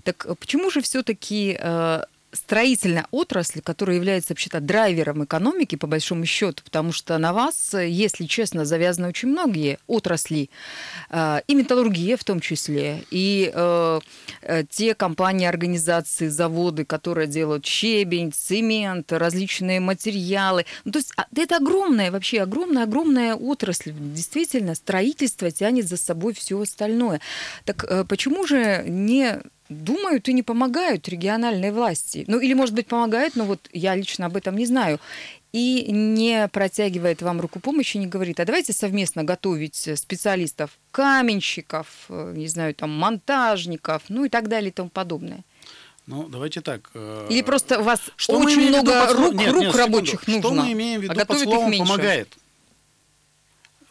Так 0.05 0.27
почему 0.39 0.71
же 0.71 0.83
все-таки 0.83 1.59
строительная 2.33 3.07
отрасль, 3.11 3.61
которая 3.61 3.97
является 3.97 4.33
вообще-то 4.33 4.61
драйвером 4.61 5.25
экономики, 5.25 5.77
по 5.77 5.87
большому 5.87 6.27
счету, 6.27 6.63
потому 6.65 6.93
что 6.93 7.19
на 7.19 7.33
вас, 7.33 7.75
если 7.75 8.27
честно, 8.27 8.65
завязаны 8.65 9.09
очень 9.09 9.29
многие 9.29 9.79
отрасли, 9.87 10.51
э, 11.11 11.41
и 11.47 11.55
металлургия 11.55 12.17
в 12.17 12.25
том 12.25 12.41
числе, 12.41 13.05
и 13.11 13.51
э, 13.53 14.01
э, 14.43 14.65
те 14.69 14.95
компании, 14.95 15.47
организации, 15.47 16.29
заводы, 16.29 16.85
которые 16.85 17.27
делают 17.27 17.67
щебень, 17.67 18.33
цемент, 18.33 19.13
различные 19.13 19.81
материалы. 19.81 20.67
Ну, 20.85 20.93
то 20.93 20.99
есть 20.99 21.13
а, 21.17 21.27
это 21.35 21.57
огромная, 21.57 22.11
вообще 22.11 22.43
огромная-огромная 22.43 23.35
отрасль. 23.35 23.93
Действительно, 23.93 24.75
строительство 24.75 25.51
тянет 25.51 25.89
за 25.89 25.97
собой 25.97 26.35
все 26.35 26.61
остальное. 26.61 27.21
Так 27.65 28.07
почему 28.09 28.47
же 28.47 28.85
не 28.87 29.41
думают 29.71 30.29
и 30.29 30.33
не 30.33 30.43
помогают 30.43 31.09
региональные 31.09 31.73
власти. 31.73 32.25
Ну, 32.27 32.39
или, 32.39 32.53
может 32.53 32.75
быть, 32.75 32.89
помогают, 32.89 33.37
но 33.37 33.45
вот 33.45 33.61
я 33.73 33.95
лично 33.95 34.27
об 34.27 34.37
этом 34.37 34.57
не 34.57 34.67
знаю. 34.67 35.01
И 35.53 35.87
не 35.91 36.47
протягивает 36.49 37.23
вам 37.23 37.41
руку 37.41 37.59
помощи, 37.59 37.97
не 37.97 38.07
говорит, 38.07 38.39
а 38.39 38.45
давайте 38.45 38.73
совместно 38.73 39.25
готовить 39.25 39.89
специалистов, 39.97 40.71
каменщиков, 40.93 41.87
э, 42.09 42.35
не 42.37 42.47
знаю, 42.47 42.75
там, 42.75 42.91
монтажников, 42.91 44.03
ну 44.09 44.25
и 44.25 44.29
так 44.29 44.49
далее 44.49 44.71
и 44.71 44.73
тому 44.73 44.91
подобное. 44.91 45.41
Ну, 46.07 46.29
давайте 46.29 46.61
так. 46.61 46.91
Э, 46.95 47.27
или 47.31 47.43
просто 47.43 47.81
у 47.81 47.83
вас 47.83 48.01
что 48.17 48.39
очень 48.39 48.69
много 48.69 49.13
рук, 49.13 49.35
нет, 49.35 49.53
рук 49.53 49.63
нет, 49.63 49.75
рабочих 49.75 50.21
секунду. 50.21 50.49
нужно. 50.49 50.63
Что 50.63 50.67
мы 50.67 50.73
имеем 50.73 51.01
в 51.01 51.03
виду 51.05 51.21
а 51.21 51.25
под 51.25 51.39
словом 51.39 51.73
«помогает»? 51.79 52.29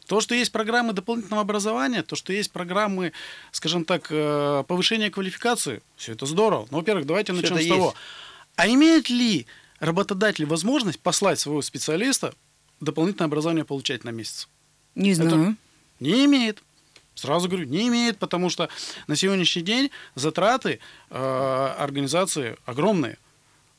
То, 0.09 0.21
что 0.21 0.33
есть 0.33 0.51
программы 0.51 0.93
дополнительного 0.93 1.43
образования, 1.43 2.01
то, 2.01 2.15
что 2.15 2.33
есть 2.33 2.51
программы, 2.51 3.13
скажем 3.51 3.85
так, 3.85 4.07
э, 4.09 4.63
повышения 4.67 5.11
квалификации, 5.11 5.83
все 5.97 6.13
это 6.13 6.25
здорово. 6.25 6.67
Но, 6.71 6.77
во-первых, 6.77 7.05
давайте 7.05 7.31
все 7.31 7.41
начнем 7.43 7.61
с 7.61 7.67
того. 7.67 7.85
Есть. 7.85 7.97
А 8.55 8.67
имеет 8.69 9.07
ли 9.11 9.45
работодатель 9.79 10.47
возможность 10.47 10.99
послать 10.99 11.39
своего 11.39 11.61
специалиста 11.61 12.33
дополнительное 12.81 13.27
образование 13.27 13.65
получать 13.65 14.03
на 14.03 14.09
месяц? 14.09 14.49
Не 14.95 15.13
знаю. 15.13 15.29
Это 15.29 15.55
не 15.99 16.25
имеет. 16.25 16.63
Сразу 17.13 17.47
говорю, 17.47 17.67
не 17.67 17.87
имеет, 17.87 18.17
потому 18.17 18.49
что 18.49 18.67
на 19.05 19.15
сегодняшний 19.15 19.61
день 19.61 19.91
затраты 20.15 20.79
э, 21.11 21.75
организации 21.77 22.57
огромные. 22.65 23.19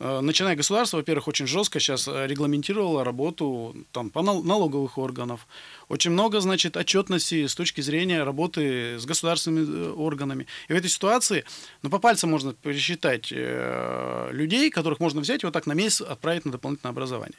Э, 0.02 0.20
начиная 0.20 0.56
государство, 0.56 0.96
во-первых, 0.96 1.28
очень 1.28 1.46
жестко 1.46 1.78
сейчас 1.78 2.08
э, 2.08 2.26
регламентировало 2.26 3.04
работу 3.04 3.76
там, 3.92 4.08
по 4.08 4.22
налоговых 4.22 4.96
органов. 4.96 5.46
Очень 5.88 6.12
много, 6.12 6.40
значит, 6.40 6.78
отчетности 6.78 7.46
с 7.46 7.54
точки 7.54 7.82
зрения 7.82 8.22
работы 8.22 8.98
с 8.98 9.04
государственными 9.04 9.66
э, 9.66 9.92
органами. 9.92 10.46
И 10.68 10.72
в 10.72 10.76
этой 10.76 10.88
ситуации, 10.88 11.44
ну, 11.82 11.90
по 11.90 11.98
пальцам 11.98 12.30
можно 12.30 12.54
пересчитать 12.54 13.30
людей, 13.30 14.70
которых 14.70 15.00
можно 15.00 15.20
взять 15.20 15.42
и 15.42 15.46
вот 15.46 15.52
так 15.52 15.66
на 15.66 15.74
месяц 15.74 16.00
отправить 16.00 16.46
на 16.46 16.52
дополнительное 16.52 16.92
образование. 16.92 17.38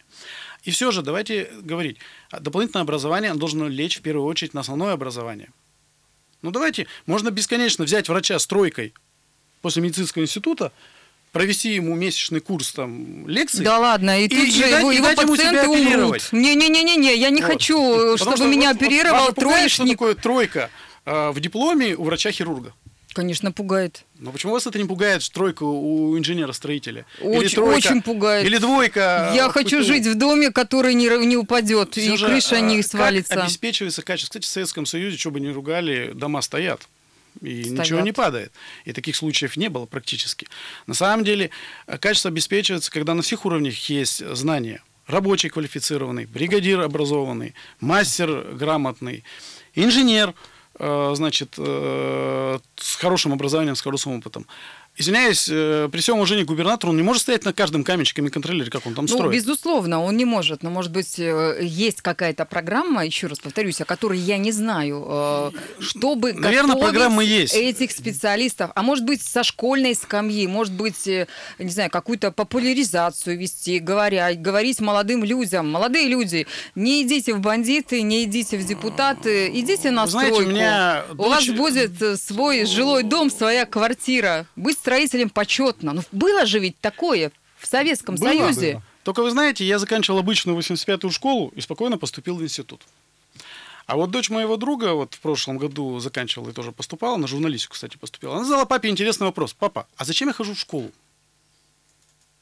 И 0.64 0.70
все 0.70 0.92
же, 0.92 1.02
давайте 1.02 1.50
говорить, 1.62 1.98
а 2.30 2.40
дополнительное 2.40 2.84
образование 2.84 3.34
должно 3.34 3.68
лечь 3.68 3.98
в 3.98 4.02
первую 4.02 4.28
очередь 4.28 4.54
на 4.54 4.62
основное 4.62 4.94
образование. 4.94 5.50
Ну, 6.44 6.52
давайте, 6.52 6.86
можно 7.08 7.32
бесконечно 7.32 7.86
взять 7.86 8.08
врача 8.08 8.38
с 8.38 8.46
тройкой 8.46 8.94
после 9.62 9.82
медицинского 9.82 10.24
института, 10.24 10.72
провести 11.32 11.76
ему 11.76 11.96
месячный 11.96 12.40
курс 12.40 12.72
там 12.72 13.28
лекций. 13.28 13.64
Да 13.64 13.80
ладно, 13.80 14.22
и, 14.22 14.26
и 14.26 14.30
тут 14.30 14.48
и, 14.48 14.52
же 14.52 14.68
и 14.68 14.72
его, 14.72 14.92
его 14.92 15.08
пациенты 15.08 15.68
умрут. 15.68 16.30
Не-не-не-не, 16.32 17.16
я 17.16 17.30
не 17.30 17.42
вот. 17.42 17.52
хочу, 17.52 17.78
Потому 18.18 18.18
чтобы 18.18 18.50
меня 18.50 18.74
вот, 18.74 18.82
оперировал 18.82 19.26
вот, 19.28 19.36
троечник. 19.36 19.72
Что 19.72 19.88
такое 19.88 20.16
тройка 20.16 20.70
э, 21.06 21.32
в 21.32 21.40
дипломе 21.40 21.96
у 21.96 22.04
врача-хирурга? 22.04 22.74
Конечно, 23.14 23.52
пугает. 23.52 24.06
Но 24.20 24.32
почему 24.32 24.54
вас 24.54 24.66
это 24.68 24.78
не 24.80 24.86
пугает, 24.86 25.22
тройка 25.34 25.64
у 25.64 26.18
инженера-строителя? 26.18 27.06
Очень, 27.22 27.42
или 27.42 27.48
тройка, 27.50 27.88
очень 27.88 28.02
пугает. 28.02 28.46
Или 28.46 28.58
двойка? 28.58 29.32
Я 29.36 29.50
хочу 29.50 29.80
ПТУ. 29.80 29.86
жить 29.86 30.08
в 30.08 30.16
доме, 30.16 30.52
который 30.52 30.94
не, 30.94 31.10
не 31.26 31.36
упадет, 31.36 31.92
Все 31.92 32.14
и 32.14 32.18
же, 32.18 32.26
крыша 32.26 32.58
а, 32.58 32.60
не 32.62 32.82
свалится. 32.82 33.34
Как 33.34 33.44
обеспечивается 33.44 34.02
качество? 34.02 34.32
Кстати, 34.32 34.46
в 34.46 34.50
Советском 34.50 34.86
Союзе, 34.86 35.18
что 35.18 35.32
бы 35.32 35.42
ни 35.42 35.50
ругали, 35.50 36.12
дома 36.14 36.42
стоят 36.42 36.88
и 37.40 37.64
Стоят. 37.64 37.80
ничего 37.80 38.00
не 38.02 38.12
падает. 38.12 38.52
И 38.86 38.94
таких 38.94 39.16
случаев 39.16 39.58
не 39.58 39.70
было 39.70 39.86
практически. 39.86 40.48
На 40.88 40.94
самом 40.94 41.24
деле 41.24 41.50
э, 41.88 41.98
качество 41.98 42.30
обеспечивается, 42.30 42.92
когда 42.92 43.14
на 43.14 43.22
всех 43.22 43.46
уровнях 43.46 43.90
есть 43.90 44.26
знания. 44.36 44.84
Рабочий 45.08 45.50
квалифицированный, 45.50 46.26
бригадир 46.26 46.82
образованный, 46.82 47.54
мастер 47.80 48.54
грамотный, 48.54 49.24
инженер, 49.74 50.34
э, 50.80 51.14
значит, 51.16 51.56
э, 51.58 52.60
с 52.76 52.96
хорошим 52.96 53.34
образованием, 53.34 53.76
с 53.76 53.82
хорошим 53.82 54.18
опытом 54.18 54.46
извиняюсь, 54.98 55.48
э, 55.50 55.90
при 55.92 56.00
всем 56.00 56.18
уважении 56.18 56.44
к 56.44 56.48
губернатору, 56.48 56.92
он 56.92 56.98
не 56.98 57.04
может 57.04 57.24
стоять 57.24 57.46
на 57.46 57.54
каждом 57.54 57.84
каменчиком 57.84 58.28
и 58.28 58.30
контролере, 58.30 58.70
как 58.70 58.86
он 58.86 58.94
там 58.94 59.06
ну, 59.06 59.16
строит. 59.16 59.34
безусловно, 59.34 60.02
он 60.04 60.18
не 60.18 60.26
может. 60.26 60.64
Но, 60.64 60.70
может 60.70 60.92
быть, 60.92 61.18
э, 61.18 61.60
есть 61.62 62.02
какая-то 62.02 62.46
программа, 62.46 63.06
еще 63.06 63.28
раз 63.28 63.40
повторюсь, 63.40 63.82
о 63.82 63.86
которой 63.86 64.20
я 64.20 64.38
не 64.38 64.52
знаю, 64.52 65.06
э, 65.08 65.52
чтобы 65.80 66.34
Наверное, 66.34 66.76
программа 66.76 67.24
есть. 67.24 67.54
этих 67.54 67.92
специалистов. 67.92 68.72
А 68.76 68.82
может 68.82 69.06
быть, 69.06 69.22
со 69.22 69.44
школьной 69.44 69.96
скамьи, 69.96 70.46
может 70.48 70.74
быть, 70.74 71.06
не 71.06 71.70
знаю, 71.70 71.90
какую-то 71.90 72.32
популяризацию 72.32 73.38
вести, 73.38 73.80
говоря, 73.80 74.34
говорить 74.36 74.80
молодым 74.82 75.24
людям. 75.24 75.72
Молодые 75.72 76.08
люди, 76.08 76.48
не 76.76 77.04
идите 77.04 77.34
в 77.34 77.40
бандиты, 77.40 78.02
не 78.02 78.24
идите 78.24 78.58
в 78.58 78.66
депутаты, 78.66 79.50
идите 79.54 79.92
на 79.92 80.06
Знаете, 80.08 80.34
стройку. 80.34 80.52
У, 80.52 80.54
меня 80.54 81.04
дочь... 81.10 81.18
у 81.18 81.30
вас 81.30 81.48
будет 81.48 82.20
свой 82.20 82.66
жилой 82.66 83.04
дом, 83.04 83.30
своя 83.30 83.66
квартира. 83.66 84.46
Быть 84.56 84.81
строителем 84.82 85.30
почетно. 85.30 85.94
Ну, 85.94 86.02
было 86.12 86.46
же 86.46 86.60
ведь 86.60 86.78
такое 86.80 87.32
в 87.58 87.68
Советском 87.68 88.16
было, 88.16 88.30
Союзе. 88.30 88.74
Было. 88.74 88.84
Только 89.04 89.24
вы 89.24 89.32
знаете, 89.32 89.66
я 89.66 89.80
заканчивал 89.80 90.20
обычную 90.20 90.58
85-ю 90.58 91.12
школу 91.12 91.54
и 91.56 91.62
спокойно 91.62 91.98
поступил 91.98 92.36
в 92.36 92.44
институт. 92.44 92.82
А 93.86 93.96
вот 93.96 94.12
дочь 94.12 94.30
моего 94.30 94.58
друга 94.58 94.94
вот 94.94 95.14
в 95.14 95.20
прошлом 95.20 95.58
году 95.58 96.00
заканчивала 96.00 96.50
и 96.50 96.54
тоже 96.54 96.72
поступала, 96.72 97.18
на 97.18 97.28
журналистику, 97.28 97.74
кстати, 97.74 97.98
поступила. 97.98 98.36
Она 98.36 98.46
задала 98.46 98.66
папе 98.66 98.90
интересный 98.90 99.26
вопрос. 99.26 99.54
Папа, 99.54 99.88
а 99.98 100.06
зачем 100.06 100.28
я 100.28 100.34
хожу 100.34 100.54
в 100.54 100.60
школу? 100.60 100.92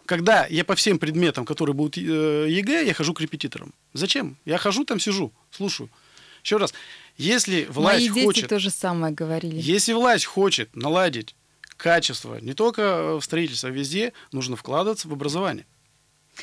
Когда 0.05 0.45
я 0.47 0.63
по 0.63 0.75
всем 0.75 0.97
предметам, 0.99 1.45
которые 1.45 1.73
будут 1.73 1.97
э, 1.97 2.01
ЕГЭ, 2.49 2.85
я 2.85 2.93
хожу 2.93 3.13
к 3.13 3.21
репетиторам. 3.21 3.73
Зачем? 3.93 4.37
Я 4.45 4.57
хожу 4.57 4.83
там, 4.85 4.99
сижу, 4.99 5.31
слушаю. 5.51 5.89
Еще 6.43 6.57
раз, 6.57 6.73
если 7.17 7.65
власть 7.69 7.99
Мои 7.99 8.09
дети 8.09 8.25
хочет... 8.25 8.49
то 8.49 8.59
же 8.59 8.69
самое 8.69 9.13
говорили. 9.13 9.59
Если 9.59 9.93
власть 9.93 10.25
хочет 10.25 10.75
наладить 10.75 11.35
качество, 11.79 12.39
не 12.39 12.53
только 12.53 13.17
в 13.17 13.21
строительстве, 13.21 13.69
а 13.69 13.71
везде 13.71 14.13
нужно 14.31 14.55
вкладываться 14.55 15.07
в 15.07 15.13
образование. 15.13 15.65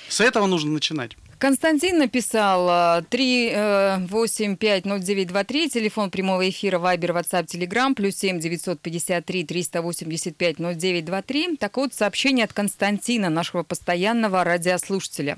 С 0.09 0.21
этого 0.21 0.47
нужно 0.47 0.73
начинать. 0.73 1.17
Константин 1.39 1.99
написал 1.99 3.03
3850923, 3.11 5.67
э, 5.67 5.69
телефон 5.69 6.11
прямого 6.11 6.49
эфира 6.49 6.79
Вайбер, 6.79 7.13
WhatsApp, 7.13 7.45
Telegram, 7.45 7.95
плюс 7.95 8.17
7 8.17 8.41
953 8.41 9.45
385 9.45 10.59
0923. 10.59 11.59
Так 11.59 11.77
вот, 11.77 11.93
сообщение 11.93 12.47
от 12.47 12.55
Константина, 12.55 13.29
нашего 13.29 13.65
постоянного 13.65 14.45
радиослушателя. 14.45 15.37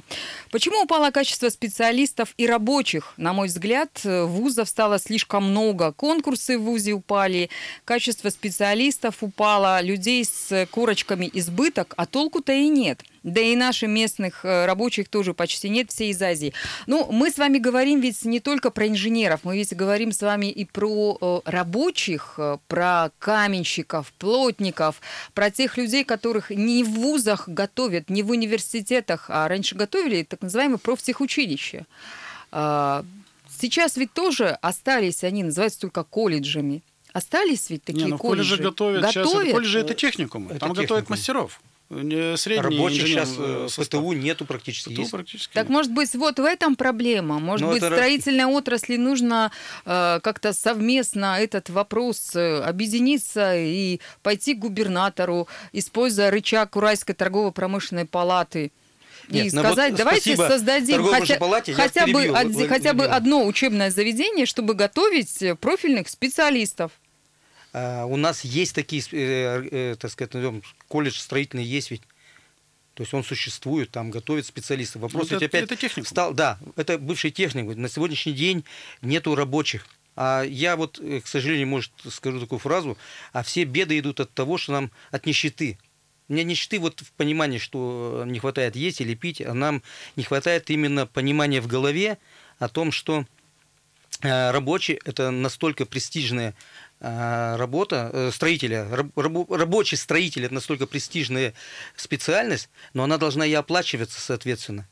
Почему 0.52 0.84
упало 0.84 1.10
качество 1.10 1.48
специалистов 1.48 2.32
и 2.36 2.46
рабочих? 2.46 3.14
На 3.16 3.32
мой 3.32 3.48
взгляд, 3.48 3.90
вузов 4.04 4.68
стало 4.68 5.00
слишком 5.00 5.50
много. 5.50 5.90
Конкурсы 5.90 6.58
в 6.58 6.62
вузе 6.62 6.92
упали, 6.92 7.50
качество 7.84 8.30
специалистов 8.30 9.16
упало, 9.20 9.80
людей 9.80 10.24
с 10.24 10.68
корочками 10.70 11.28
избыток, 11.34 11.94
а 11.96 12.06
толку-то 12.06 12.52
и 12.52 12.68
нет. 12.68 13.02
Да 13.22 13.40
и 13.40 13.56
наших 13.56 13.88
местных 13.88 14.44
э, 14.44 14.66
рабочих 14.66 15.08
тоже 15.08 15.34
почти 15.34 15.68
нет, 15.68 15.90
все 15.90 16.10
из 16.10 16.22
Азии. 16.22 16.52
Ну, 16.86 17.10
мы 17.10 17.30
с 17.30 17.38
вами 17.38 17.58
говорим 17.58 18.00
ведь 18.00 18.24
не 18.24 18.40
только 18.40 18.70
про 18.70 18.86
инженеров, 18.86 19.40
мы 19.42 19.56
ведь 19.56 19.74
говорим 19.74 20.12
с 20.12 20.22
вами 20.22 20.46
и 20.46 20.64
про 20.64 21.18
э, 21.20 21.40
рабочих, 21.44 22.34
э, 22.38 22.58
про 22.68 23.10
каменщиков, 23.18 24.12
плотников, 24.18 25.00
про 25.34 25.50
тех 25.50 25.76
людей, 25.76 26.04
которых 26.04 26.50
не 26.50 26.84
в 26.84 26.90
вузах 26.90 27.48
готовят, 27.48 28.08
не 28.08 28.22
в 28.22 28.30
университетах, 28.30 29.26
а 29.28 29.48
раньше 29.48 29.74
готовили 29.74 30.22
так 30.22 30.42
называемые 30.42 30.78
профтехучилища. 30.78 31.86
А, 32.50 33.04
сейчас 33.60 33.96
ведь 33.96 34.12
тоже 34.12 34.50
остались 34.62 35.24
они, 35.24 35.42
называются 35.42 35.80
только 35.80 36.04
колледжами. 36.04 36.82
Остались 37.12 37.70
ведь 37.70 37.84
такие 37.84 38.04
не, 38.04 38.10
ну, 38.10 38.18
колледжи. 38.18 38.50
колледжи 38.50 38.62
готовят. 38.62 39.02
готовят. 39.02 39.24
Сейчас, 39.24 39.52
колледжи 39.52 39.80
это 39.80 39.94
техникумы. 39.94 40.50
Это 40.50 40.60
Там 40.60 40.70
техникум. 40.70 40.84
готовят 40.84 41.10
мастеров 41.10 41.60
средний 41.90 42.76
Рабочих 42.76 43.06
сейчас 43.06 43.34
э, 43.38 43.68
состав. 43.70 44.02
ПТУ 44.02 44.12
нету 44.12 44.44
практически. 44.44 44.92
ПТУ 44.94 45.08
практически 45.08 45.54
так 45.54 45.68
может 45.68 45.92
быть 45.92 46.14
вот 46.14 46.38
в 46.38 46.44
этом 46.44 46.76
проблема. 46.76 47.38
Может 47.38 47.62
Но 47.62 47.68
ну, 47.68 47.72
быть 47.74 47.82
это... 47.82 47.94
строительной 47.94 48.44
отрасли 48.44 48.96
нужно 48.96 49.50
э, 49.86 50.20
как-то 50.22 50.52
совместно 50.52 51.40
этот 51.40 51.70
вопрос 51.70 52.32
э, 52.34 52.60
объединиться 52.60 53.56
и 53.56 54.00
пойти 54.22 54.54
к 54.54 54.58
губернатору, 54.58 55.48
используя 55.72 56.30
рычаг 56.30 56.76
Уральской 56.76 57.14
торгово-промышленной 57.14 58.04
палаты 58.04 58.70
и 59.28 59.42
Нет, 59.42 59.52
ну 59.52 59.60
сказать, 59.60 59.92
вот 59.92 59.98
давайте 59.98 60.36
создадим 60.36 61.04
хотя, 61.04 61.36
палате, 61.36 61.74
хотя, 61.74 62.06
бы, 62.06 62.30
од, 62.30 62.68
хотя 62.68 62.94
бы 62.94 63.04
одно 63.04 63.46
учебное 63.46 63.90
заведение, 63.90 64.46
чтобы 64.46 64.74
готовить 64.74 65.42
профильных 65.60 66.08
специалистов. 66.08 66.92
А, 67.72 68.04
у 68.06 68.16
нас 68.16 68.44
есть 68.44 68.74
такие, 68.74 69.02
э, 69.12 69.68
э, 69.70 69.96
так 69.98 70.10
сказать, 70.10 70.34
назовем, 70.34 70.62
колледж 70.88 71.18
строительный 71.18 71.64
есть 71.64 71.90
ведь. 71.90 72.02
То 72.94 73.02
есть 73.02 73.14
он 73.14 73.22
существует, 73.22 73.90
там 73.90 74.10
готовят 74.10 74.44
специалисты. 74.46 74.98
Вопрос 74.98 75.30
Ну, 75.30 75.36
это- 75.36 75.46
опять 75.46 75.64
это 75.64 75.76
техникум. 75.76 76.04
стал, 76.10 76.34
да, 76.34 76.58
это 76.76 76.98
бывший 76.98 77.30
техник. 77.30 77.76
На 77.76 77.88
сегодняшний 77.88 78.32
день 78.32 78.64
нету 79.02 79.34
рабочих. 79.34 79.86
А 80.16 80.42
я 80.42 80.74
вот, 80.76 80.98
э, 80.98 81.20
к 81.20 81.28
сожалению, 81.28 81.68
может, 81.68 81.92
скажу 82.10 82.40
такую 82.40 82.58
фразу, 82.58 82.98
а 83.32 83.44
все 83.44 83.62
беды 83.64 83.98
идут 84.00 84.18
от 84.18 84.32
того, 84.32 84.58
что 84.58 84.72
нам 84.72 84.90
от 85.12 85.26
нищеты. 85.26 85.78
У 86.28 86.32
меня 86.32 86.42
нищеты 86.42 86.80
вот 86.80 87.00
в 87.00 87.12
понимании, 87.12 87.58
что 87.58 88.24
не 88.26 88.40
хватает 88.40 88.74
есть 88.74 89.00
или 89.00 89.14
пить, 89.14 89.40
а 89.40 89.54
нам 89.54 89.82
не 90.16 90.24
хватает 90.24 90.68
именно 90.70 91.06
понимания 91.06 91.60
в 91.60 91.68
голове 91.68 92.18
о 92.58 92.68
том, 92.68 92.90
что 92.90 93.24
рабочий 94.20 94.98
это 95.04 95.30
настолько 95.30 95.86
престижная 95.86 96.54
работа 97.00 98.10
э, 98.12 98.30
строителя, 98.32 98.88
раб- 98.90 99.16
рабо- 99.16 99.56
рабочий 99.56 99.96
строитель 99.96 100.44
это 100.46 100.54
настолько 100.54 100.86
престижная 100.86 101.54
специальность, 101.96 102.68
но 102.94 103.04
она 103.04 103.18
должна 103.18 103.46
и 103.46 103.52
оплачиваться 103.52 104.20
соответственно. 104.20 104.88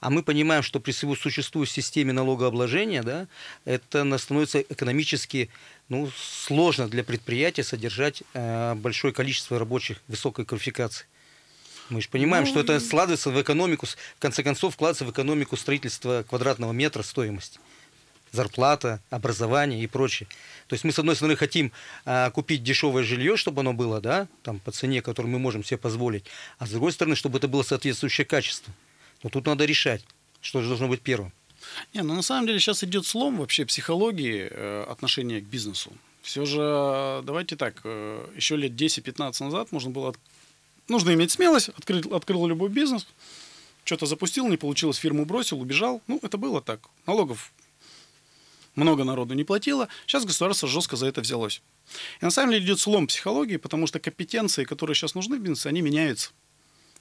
А 0.00 0.10
мы 0.10 0.22
понимаем, 0.22 0.62
что 0.62 0.80
при 0.80 0.92
су- 0.92 1.16
существующей 1.16 1.74
системе 1.80 2.12
налогообложения, 2.12 3.02
да, 3.02 3.26
это 3.64 4.18
становится 4.18 4.60
экономически 4.60 5.48
ну, 5.88 6.10
сложно 6.16 6.88
для 6.88 7.04
предприятия 7.04 7.62
содержать 7.64 8.22
э, 8.34 8.74
большое 8.74 9.14
количество 9.14 9.58
рабочих 9.58 10.02
высокой 10.08 10.44
квалификации. 10.44 11.06
Мы 11.90 12.00
же 12.00 12.08
понимаем, 12.08 12.44
Ну, 12.44 12.50
что 12.50 12.60
это 12.60 12.76
и- 12.76 12.80
складывается 12.80 13.30
в 13.30 13.40
экономику, 13.40 13.86
в 13.86 13.96
конце 14.18 14.42
концов, 14.42 14.74
вкладывается 14.74 15.04
в 15.04 15.10
экономику 15.10 15.56
строительства 15.56 16.24
квадратного 16.28 16.72
метра 16.72 17.02
стоимости. 17.02 17.58
Зарплата, 18.34 19.00
образование 19.10 19.80
и 19.80 19.86
прочее. 19.86 20.28
То 20.66 20.74
есть 20.74 20.82
мы, 20.82 20.90
с 20.90 20.98
одной 20.98 21.14
стороны, 21.14 21.36
хотим 21.36 21.70
а, 22.04 22.30
купить 22.30 22.64
дешевое 22.64 23.04
жилье, 23.04 23.36
чтобы 23.36 23.60
оно 23.60 23.72
было, 23.72 24.00
да, 24.00 24.26
там, 24.42 24.58
по 24.58 24.72
цене, 24.72 25.02
которую 25.02 25.30
мы 25.30 25.38
можем 25.38 25.62
себе 25.62 25.78
позволить, 25.78 26.24
а 26.58 26.66
с 26.66 26.70
другой 26.70 26.90
стороны, 26.90 27.14
чтобы 27.14 27.38
это 27.38 27.46
было 27.46 27.62
соответствующее 27.62 28.24
качество. 28.24 28.72
Но 29.22 29.30
тут 29.30 29.46
надо 29.46 29.64
решать, 29.64 30.04
что 30.40 30.60
же 30.62 30.66
должно 30.68 30.88
быть 30.88 31.00
первым. 31.00 31.32
Не, 31.92 32.02
ну 32.02 32.14
на 32.14 32.22
самом 32.22 32.48
деле 32.48 32.58
сейчас 32.58 32.82
идет 32.82 33.06
слом 33.06 33.38
вообще 33.38 33.64
психологии 33.66 34.48
э, 34.50 34.84
отношения 34.90 35.40
к 35.40 35.44
бизнесу. 35.44 35.92
Все 36.20 36.44
же, 36.44 36.58
давайте 37.24 37.54
так, 37.54 37.82
э, 37.84 38.26
еще 38.34 38.56
лет 38.56 38.72
10-15 38.72 39.44
назад 39.44 39.70
можно 39.70 39.90
было... 39.90 40.08
от- 40.08 40.18
Нужно 40.88 41.14
иметь 41.14 41.30
смелость, 41.30 41.68
открыть, 41.68 42.04
открыл 42.06 42.46
любой 42.48 42.68
бизнес, 42.68 43.06
что-то 43.84 44.06
запустил, 44.06 44.48
не 44.48 44.56
получилось, 44.56 44.96
фирму 44.96 45.24
бросил, 45.24 45.60
убежал. 45.60 46.02
Ну, 46.08 46.18
это 46.22 46.36
было 46.36 46.60
так. 46.60 46.80
Налогов 47.06 47.52
много 48.74 49.04
народу 49.04 49.34
не 49.34 49.44
платило. 49.44 49.88
Сейчас 50.06 50.24
государство 50.24 50.68
жестко 50.68 50.96
за 50.96 51.06
это 51.06 51.20
взялось. 51.20 51.62
И 52.20 52.24
на 52.24 52.30
самом 52.30 52.52
деле 52.52 52.64
идет 52.64 52.80
слом 52.80 53.06
психологии, 53.06 53.56
потому 53.56 53.86
что 53.86 54.00
компетенции, 54.00 54.64
которые 54.64 54.94
сейчас 54.94 55.14
нужны 55.14 55.38
в 55.38 55.40
бизнесе, 55.40 55.68
они 55.68 55.82
меняются. 55.82 56.30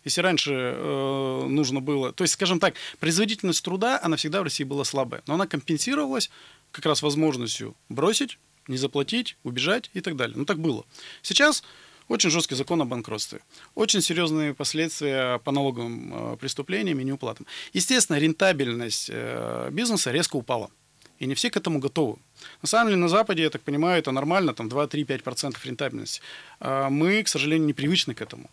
Если 0.03 0.21
раньше 0.21 0.51
э, 0.53 1.45
нужно 1.47 1.79
было, 1.79 2.11
то 2.11 2.23
есть, 2.23 2.33
скажем 2.33 2.59
так, 2.59 2.75
производительность 2.99 3.63
труда, 3.63 3.99
она 4.03 4.17
всегда 4.17 4.41
в 4.41 4.43
России 4.43 4.65
была 4.65 4.83
слабая, 4.83 5.23
но 5.27 5.35
она 5.35 5.47
компенсировалась 5.47 6.29
как 6.71 6.85
раз 6.85 7.01
возможностью 7.01 7.75
бросить, 7.87 8.37
не 8.67 8.77
заплатить, 8.77 9.37
убежать 9.43 9.89
и 9.93 10.01
так 10.01 10.17
далее. 10.17 10.37
Ну 10.37 10.45
так 10.45 10.59
было. 10.59 10.85
Сейчас 11.21 11.63
очень 12.09 12.29
жесткий 12.29 12.55
закон 12.55 12.81
о 12.81 12.85
банкротстве, 12.85 13.39
очень 13.75 14.01
серьезные 14.01 14.53
последствия 14.53 15.39
по 15.39 15.51
налоговым 15.51 16.33
э, 16.33 16.37
преступлениям 16.37 16.99
и 16.99 17.03
неуплатам. 17.05 17.47
Естественно, 17.71 18.17
рентабельность 18.17 19.09
э, 19.09 19.69
бизнеса 19.71 20.11
резко 20.11 20.35
упала. 20.35 20.69
И 21.23 21.25
не 21.25 21.35
все 21.35 21.49
к 21.49 21.55
этому 21.55 21.79
готовы. 21.79 22.17
На 22.61 22.67
самом 22.67 22.89
деле 22.89 23.01
на 23.01 23.07
Западе, 23.07 23.43
я 23.43 23.49
так 23.49 23.61
понимаю, 23.61 23.99
это 23.99 24.11
нормально, 24.11 24.53
там 24.53 24.67
2-3-5% 24.67 25.55
рентабельности. 25.63 26.21
А 26.59 26.89
мы, 26.89 27.23
к 27.23 27.29
сожалению, 27.29 27.65
не 27.65 27.73
привычны 27.73 28.13
к 28.13 28.21
этому. 28.21 28.49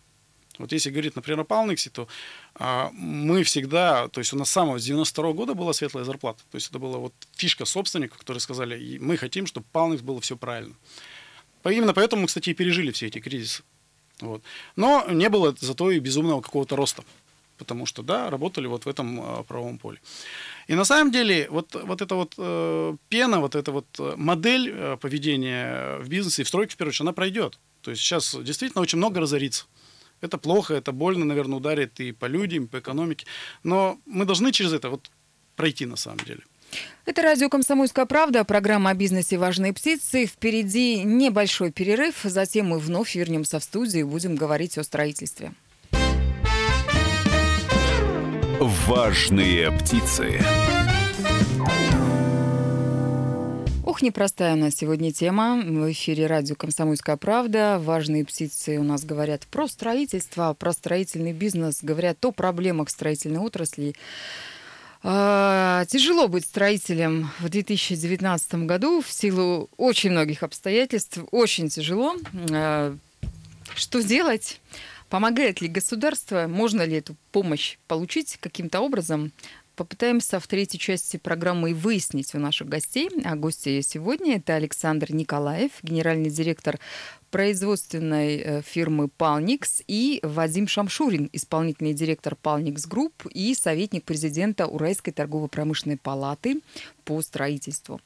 Вот 0.57 0.71
если 0.71 0.89
говорить, 0.89 1.17
например, 1.17 1.41
о 1.41 1.43
Палниксе, 1.43 1.89
то 1.89 2.07
а, 2.55 2.89
мы 2.93 3.43
всегда, 3.43 4.07
то 4.07 4.21
есть 4.21 4.31
у 4.31 4.37
нас 4.37 4.49
с 4.49 4.53
самого 4.53 4.79
с 4.79 4.85
92 4.85 5.33
года 5.33 5.53
была 5.53 5.73
светлая 5.73 6.05
зарплата. 6.05 6.43
То 6.49 6.55
есть 6.55 6.69
это 6.69 6.79
была 6.79 6.97
вот 6.97 7.13
фишка 7.35 7.65
собственников, 7.65 8.17
которые 8.17 8.39
сказали, 8.39 8.81
«И 8.81 8.99
мы 8.99 9.17
хотим, 9.17 9.47
чтобы 9.47 9.65
Палникс 9.73 10.01
было 10.01 10.21
все 10.21 10.37
правильно. 10.37 10.75
Именно 11.65 11.93
поэтому 11.93 12.21
мы, 12.21 12.27
кстати, 12.27 12.51
и 12.51 12.53
пережили 12.53 12.91
все 12.91 13.07
эти 13.07 13.19
кризисы. 13.19 13.63
Вот. 14.21 14.43
Но 14.77 15.05
не 15.09 15.27
было 15.27 15.53
зато 15.59 15.91
и 15.91 15.99
безумного 15.99 16.39
какого-то 16.39 16.77
роста. 16.77 17.03
Потому 17.61 17.85
что, 17.85 18.01
да, 18.01 18.31
работали 18.31 18.65
вот 18.65 18.85
в 18.85 18.89
этом 18.89 19.21
а, 19.21 19.43
правовом 19.43 19.77
поле. 19.77 19.99
И 20.65 20.73
на 20.73 20.83
самом 20.83 21.11
деле 21.11 21.47
вот, 21.51 21.75
вот 21.75 22.01
эта 22.01 22.15
вот 22.15 22.33
э, 22.39 22.97
пена, 23.07 23.39
вот 23.39 23.53
эта 23.53 23.71
вот 23.71 23.85
э, 23.99 24.15
модель 24.17 24.71
э, 24.73 24.97
поведения 24.99 25.99
в 25.99 26.09
бизнесе 26.09 26.41
и 26.41 26.45
в 26.45 26.47
стройке, 26.47 26.73
в 26.73 26.77
первую 26.77 26.89
очередь, 26.89 27.01
она 27.01 27.13
пройдет. 27.13 27.59
То 27.81 27.91
есть 27.91 28.01
сейчас 28.01 28.35
действительно 28.41 28.81
очень 28.81 28.97
много 28.97 29.19
разорится. 29.19 29.65
Это 30.21 30.39
плохо, 30.39 30.73
это 30.73 30.91
больно, 30.91 31.23
наверное, 31.23 31.57
ударит 31.57 31.99
и 31.99 32.11
по 32.13 32.25
людям, 32.25 32.63
и 32.63 32.67
по 32.67 32.79
экономике. 32.79 33.27
Но 33.61 33.99
мы 34.07 34.25
должны 34.25 34.51
через 34.51 34.73
это 34.73 34.89
вот 34.89 35.11
пройти 35.55 35.85
на 35.85 35.97
самом 35.97 36.17
деле. 36.25 36.41
Это 37.05 37.21
радио 37.21 37.47
«Комсомольская 37.47 38.07
правда», 38.07 38.43
программа 38.43 38.89
о 38.89 38.93
бизнесе 38.95 39.37
«Важные 39.37 39.71
птицы». 39.71 40.25
Впереди 40.25 41.03
небольшой 41.03 41.71
перерыв, 41.71 42.21
затем 42.23 42.69
мы 42.69 42.79
вновь 42.79 43.13
вернемся 43.13 43.59
в 43.59 43.63
студию 43.63 44.01
и 44.01 44.09
будем 44.09 44.35
говорить 44.35 44.79
о 44.79 44.83
строительстве. 44.83 45.53
Важные 48.61 49.71
птицы. 49.71 50.39
Ох, 53.83 54.03
непростая 54.03 54.53
у 54.53 54.55
нас 54.55 54.75
сегодня 54.75 55.11
тема. 55.11 55.59
В 55.65 55.91
эфире 55.91 56.27
радио 56.27 56.55
«Комсомольская 56.55 57.17
правда». 57.17 57.79
Важные 57.83 58.23
птицы 58.23 58.77
у 58.77 58.83
нас 58.83 59.03
говорят 59.03 59.47
про 59.47 59.67
строительство, 59.67 60.53
про 60.53 60.73
строительный 60.73 61.33
бизнес, 61.33 61.79
говорят 61.81 62.23
о 62.23 62.31
проблемах 62.31 62.91
строительной 62.91 63.39
отрасли. 63.39 63.95
А, 65.01 65.83
Тяжело 65.85 66.27
быть 66.27 66.45
строителем 66.45 67.31
в 67.39 67.49
2019 67.49 68.53
году 68.67 69.01
в 69.01 69.11
силу 69.11 69.71
очень 69.77 70.11
многих 70.11 70.43
обстоятельств. 70.43 71.17
Очень 71.31 71.69
тяжело. 71.69 72.15
А, 72.51 72.95
Что 73.73 74.03
делать? 74.03 74.59
Помогает 75.11 75.59
ли 75.59 75.67
государство? 75.67 76.47
Можно 76.47 76.83
ли 76.83 76.95
эту 76.95 77.17
помощь 77.33 77.77
получить 77.87 78.37
каким-то 78.39 78.79
образом? 78.79 79.33
Попытаемся 79.75 80.39
в 80.39 80.47
третьей 80.47 80.79
части 80.79 81.17
программы 81.17 81.71
и 81.71 81.73
выяснить 81.73 82.33
у 82.33 82.39
наших 82.39 82.69
гостей. 82.69 83.09
А 83.25 83.35
гости 83.35 83.81
сегодня 83.81 84.37
это 84.37 84.55
Александр 84.55 85.11
Николаев, 85.11 85.71
генеральный 85.83 86.29
директор 86.29 86.79
производственной 87.29 88.37
э, 88.37 88.61
фирмы 88.61 89.09
«Палникс» 89.09 89.83
и 89.85 90.21
Вадим 90.23 90.69
Шамшурин, 90.69 91.29
исполнительный 91.33 91.93
директор 91.93 92.37
«Палникс 92.37 92.85
Групп» 92.85 93.25
и 93.33 93.53
советник 93.53 94.05
президента 94.05 94.65
Уральской 94.65 95.11
торгово-промышленной 95.11 95.97
палаты 95.97 96.61
по 97.03 97.21
строительству. 97.21 97.99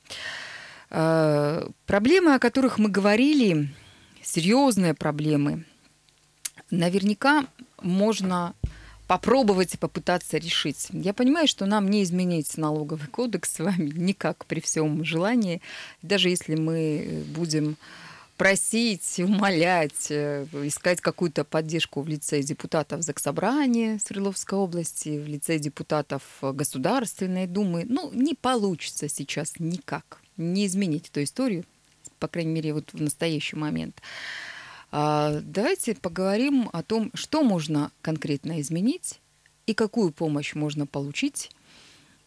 Э, 0.89 1.67
Проблемы, 1.85 2.33
о 2.33 2.39
которых 2.39 2.79
мы 2.79 2.89
говорили, 2.89 3.69
серьезные 4.23 4.95
проблемы, 4.95 5.65
наверняка 6.71 7.45
можно 7.81 8.53
попробовать 9.07 9.75
и 9.75 9.77
попытаться 9.77 10.37
решить. 10.37 10.87
Я 10.91 11.13
понимаю, 11.13 11.47
что 11.47 11.65
нам 11.65 11.89
не 11.89 12.03
изменить 12.03 12.57
налоговый 12.57 13.07
кодекс 13.07 13.53
с 13.53 13.59
вами 13.59 13.91
никак 13.95 14.45
при 14.45 14.59
всем 14.59 15.03
желании. 15.05 15.61
Даже 16.01 16.29
если 16.29 16.55
мы 16.55 17.23
будем 17.35 17.77
просить, 18.37 19.19
умолять, 19.19 20.07
э, 20.09 20.45
искать 20.63 21.01
какую-то 21.01 21.43
поддержку 21.45 22.01
в 22.01 22.07
лице 22.07 22.41
депутатов 22.41 23.01
Заксобрания 23.01 23.99
Свердловской 23.99 24.57
области, 24.57 25.19
в 25.19 25.27
лице 25.27 25.57
депутатов 25.57 26.23
Государственной 26.41 27.47
Думы, 27.47 27.85
ну, 27.87 28.11
не 28.13 28.33
получится 28.33 29.07
сейчас 29.07 29.53
никак 29.59 30.19
не 30.37 30.65
изменить 30.65 31.09
эту 31.09 31.23
историю, 31.23 31.63
по 32.19 32.27
крайней 32.27 32.51
мере, 32.51 32.73
вот 32.73 32.91
в 32.91 33.01
настоящий 33.01 33.55
момент. 33.55 34.01
А, 34.97 35.41
Давайте 35.43 35.93
поговорим 35.93 36.69
о 36.71 36.81
том, 36.81 37.11
что 37.15 37.43
можно 37.43 37.91
конкретно 38.01 38.61
изменить 38.61 39.19
и 39.65 39.73
какую 39.73 40.13
помощь 40.13 40.55
можно 40.55 40.87
получить 40.87 41.51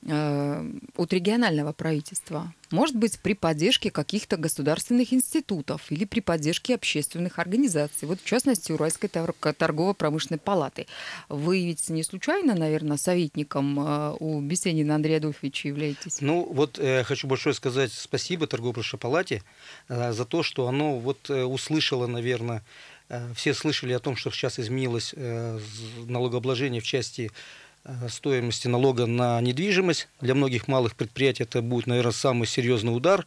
от 0.02 1.12
регионального 1.12 1.72
правительства. 1.72 2.52
Может 2.70 2.96
быть, 2.96 3.18
при 3.18 3.32
поддержке 3.32 3.90
каких-то 3.90 4.36
государственных 4.36 5.12
институтов 5.12 5.90
или 5.90 6.04
при 6.04 6.20
поддержке 6.20 6.74
общественных 6.74 7.38
организаций. 7.38 8.06
Вот, 8.06 8.20
в 8.20 8.24
частности, 8.24 8.72
Уральской 8.72 9.08
тор- 9.08 9.34
торгово-промышленной 9.56 10.38
палаты. 10.38 10.86
Вы 11.28 11.64
ведь 11.64 11.88
не 11.88 12.02
случайно, 12.02 12.54
наверное, 12.54 12.96
советником 12.96 13.80
э, 13.80 14.16
у 14.20 14.40
Бесенина 14.40 14.94
Андрея 14.94 15.16
Адольфовича 15.16 15.68
являетесь? 15.68 16.20
Ну, 16.20 16.46
вот 16.52 16.78
э, 16.78 17.02
хочу 17.04 17.26
большое 17.26 17.54
сказать 17.54 17.92
спасибо 17.92 18.46
торгово-промышленной 18.46 19.00
палате 19.00 19.42
э, 19.88 20.12
за 20.12 20.24
то, 20.24 20.42
что 20.42 20.68
оно 20.68 20.98
вот 20.98 21.30
э, 21.30 21.42
услышало, 21.42 22.06
наверное, 22.06 22.62
э, 23.08 23.32
все 23.34 23.54
слышали 23.54 23.94
о 23.94 23.98
том, 23.98 24.14
что 24.14 24.30
сейчас 24.30 24.60
изменилось 24.60 25.14
э, 25.16 25.58
налогообложение 26.06 26.82
в 26.82 26.84
части 26.84 27.30
э, 27.30 27.67
стоимости 28.08 28.68
налога 28.68 29.06
на 29.06 29.40
недвижимость. 29.40 30.08
Для 30.20 30.34
многих 30.34 30.68
малых 30.68 30.94
предприятий 30.94 31.44
это 31.44 31.62
будет, 31.62 31.86
наверное, 31.86 32.12
самый 32.12 32.46
серьезный 32.46 32.94
удар. 32.96 33.26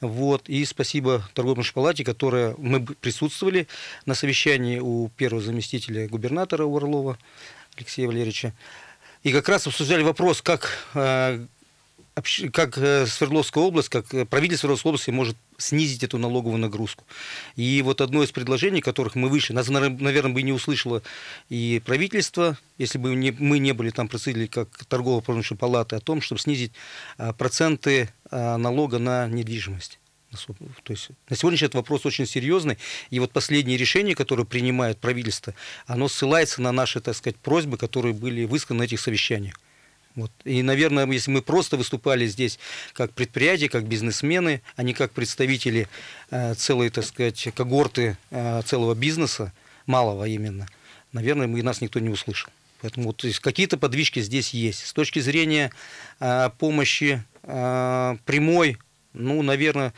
Вот. 0.00 0.48
И 0.48 0.64
спасибо 0.64 1.28
торгово-промышленной 1.34 1.74
палате, 1.74 2.04
которая 2.04 2.54
мы 2.58 2.80
присутствовали 2.84 3.68
на 4.06 4.14
совещании 4.14 4.78
у 4.78 5.08
первого 5.08 5.42
заместителя 5.42 6.08
губернатора 6.08 6.64
Урлова 6.64 7.18
Алексея 7.76 8.06
Валерьевича. 8.06 8.54
И 9.22 9.32
как 9.32 9.48
раз 9.48 9.66
обсуждали 9.66 10.02
вопрос, 10.02 10.42
как 10.42 10.70
э, 10.94 11.46
как 12.52 12.76
э, 12.78 13.06
Свердловская 13.06 13.62
область, 13.62 13.88
как 13.88 14.12
э, 14.12 14.24
правительство 14.24 14.66
Свердловской 14.66 14.90
области 14.90 15.10
может 15.10 15.36
снизить 15.58 16.02
эту 16.02 16.18
налоговую 16.18 16.58
нагрузку. 16.58 17.04
И 17.56 17.82
вот 17.82 18.00
одно 18.00 18.22
из 18.22 18.32
предложений, 18.32 18.80
которых 18.80 19.14
мы 19.14 19.28
вышли, 19.28 19.52
нас, 19.52 19.68
наверное, 19.68 20.32
бы 20.32 20.42
не 20.42 20.52
услышало 20.52 21.02
и 21.48 21.82
правительство, 21.84 22.58
если 22.78 22.98
бы 22.98 23.14
мы 23.14 23.58
не 23.58 23.72
были 23.72 23.90
там 23.90 24.08
представители 24.08 24.46
как 24.46 24.84
торгово-промышленной 24.86 25.58
палаты, 25.58 25.96
о 25.96 26.00
том, 26.00 26.20
чтобы 26.20 26.40
снизить 26.40 26.72
а, 27.18 27.32
проценты 27.32 28.10
а, 28.30 28.56
налога 28.56 28.98
на 28.98 29.26
недвижимость. 29.28 29.98
То 30.84 30.92
есть 30.92 31.10
на 31.28 31.36
сегодняшний 31.36 31.66
этот 31.66 31.76
вопрос 31.76 32.06
очень 32.06 32.26
серьезный. 32.26 32.78
И 33.10 33.18
вот 33.18 33.32
последнее 33.32 33.76
решение, 33.76 34.14
которое 34.14 34.44
принимает 34.44 34.98
правительство, 34.98 35.54
оно 35.86 36.08
ссылается 36.08 36.62
на 36.62 36.70
наши, 36.72 37.00
так 37.00 37.16
сказать, 37.16 37.36
просьбы, 37.36 37.76
которые 37.76 38.14
были 38.14 38.44
высказаны 38.44 38.80
на 38.80 38.84
этих 38.84 39.00
совещаниях. 39.00 39.54
Вот. 40.16 40.32
И, 40.44 40.62
наверное, 40.62 41.06
если 41.06 41.30
мы 41.30 41.40
просто 41.40 41.76
выступали 41.76 42.26
здесь 42.26 42.58
как 42.92 43.12
предприятие, 43.12 43.68
как 43.68 43.84
бизнесмены, 43.84 44.60
а 44.76 44.82
не 44.82 44.92
как 44.92 45.12
представители 45.12 45.88
э, 46.30 46.54
целой, 46.54 46.90
так 46.90 47.04
сказать, 47.04 47.48
когорты 47.54 48.16
э, 48.30 48.62
целого 48.64 48.94
бизнеса, 48.94 49.52
малого 49.86 50.26
именно, 50.26 50.66
наверное, 51.12 51.46
мы, 51.46 51.62
нас 51.62 51.80
никто 51.80 52.00
не 52.00 52.10
услышал. 52.10 52.50
Поэтому 52.82 53.06
вот, 53.06 53.24
какие-то 53.40 53.76
подвижки 53.76 54.20
здесь 54.20 54.54
есть. 54.54 54.86
С 54.86 54.92
точки 54.92 55.20
зрения 55.20 55.70
э, 56.18 56.50
помощи 56.58 57.22
э, 57.42 58.16
прямой, 58.24 58.78
ну, 59.12 59.42
наверное, 59.42 59.92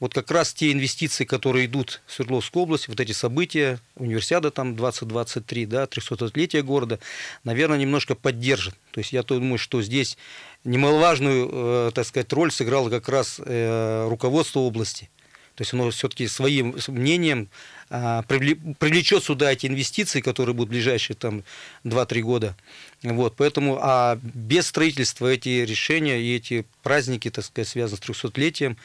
вот 0.00 0.12
как 0.12 0.30
раз 0.30 0.52
те 0.52 0.72
инвестиции, 0.72 1.24
которые 1.24 1.66
идут 1.66 2.02
в 2.06 2.12
Свердловскую 2.12 2.64
область, 2.64 2.88
вот 2.88 3.00
эти 3.00 3.12
события, 3.12 3.78
универсиада 3.96 4.50
там 4.50 4.76
2023, 4.76 5.66
да, 5.66 5.84
300-летие 5.84 6.62
города, 6.62 6.98
наверное, 7.44 7.78
немножко 7.78 8.14
поддержат. 8.14 8.74
То 8.90 8.98
есть 8.98 9.12
я 9.12 9.22
думаю, 9.22 9.58
что 9.58 9.82
здесь 9.82 10.18
немаловажную, 10.64 11.48
э, 11.52 11.90
так 11.94 12.06
сказать, 12.06 12.32
роль 12.32 12.50
сыграло 12.50 12.90
как 12.90 13.08
раз 13.08 13.40
э, 13.44 14.08
руководство 14.08 14.60
области. 14.60 15.10
То 15.54 15.62
есть 15.62 15.72
оно 15.72 15.90
все-таки 15.90 16.26
своим 16.26 16.76
мнением 16.88 17.48
а, 17.90 18.22
привлечет 18.22 19.22
сюда 19.22 19.52
эти 19.52 19.66
инвестиции, 19.66 20.20
которые 20.20 20.54
будут 20.54 20.68
в 20.68 20.72
ближайшие 20.72 21.16
там 21.16 21.44
2-3 21.84 22.20
года. 22.22 22.56
Вот, 23.02 23.36
поэтому, 23.36 23.78
а 23.80 24.18
без 24.22 24.66
строительства 24.66 25.28
эти 25.28 25.64
решения 25.64 26.20
и 26.20 26.34
эти 26.34 26.64
праздники, 26.82 27.30
так 27.30 27.44
сказать, 27.44 27.68
связанные 27.68 27.98
с 27.98 28.08
300-летием, 28.08 28.76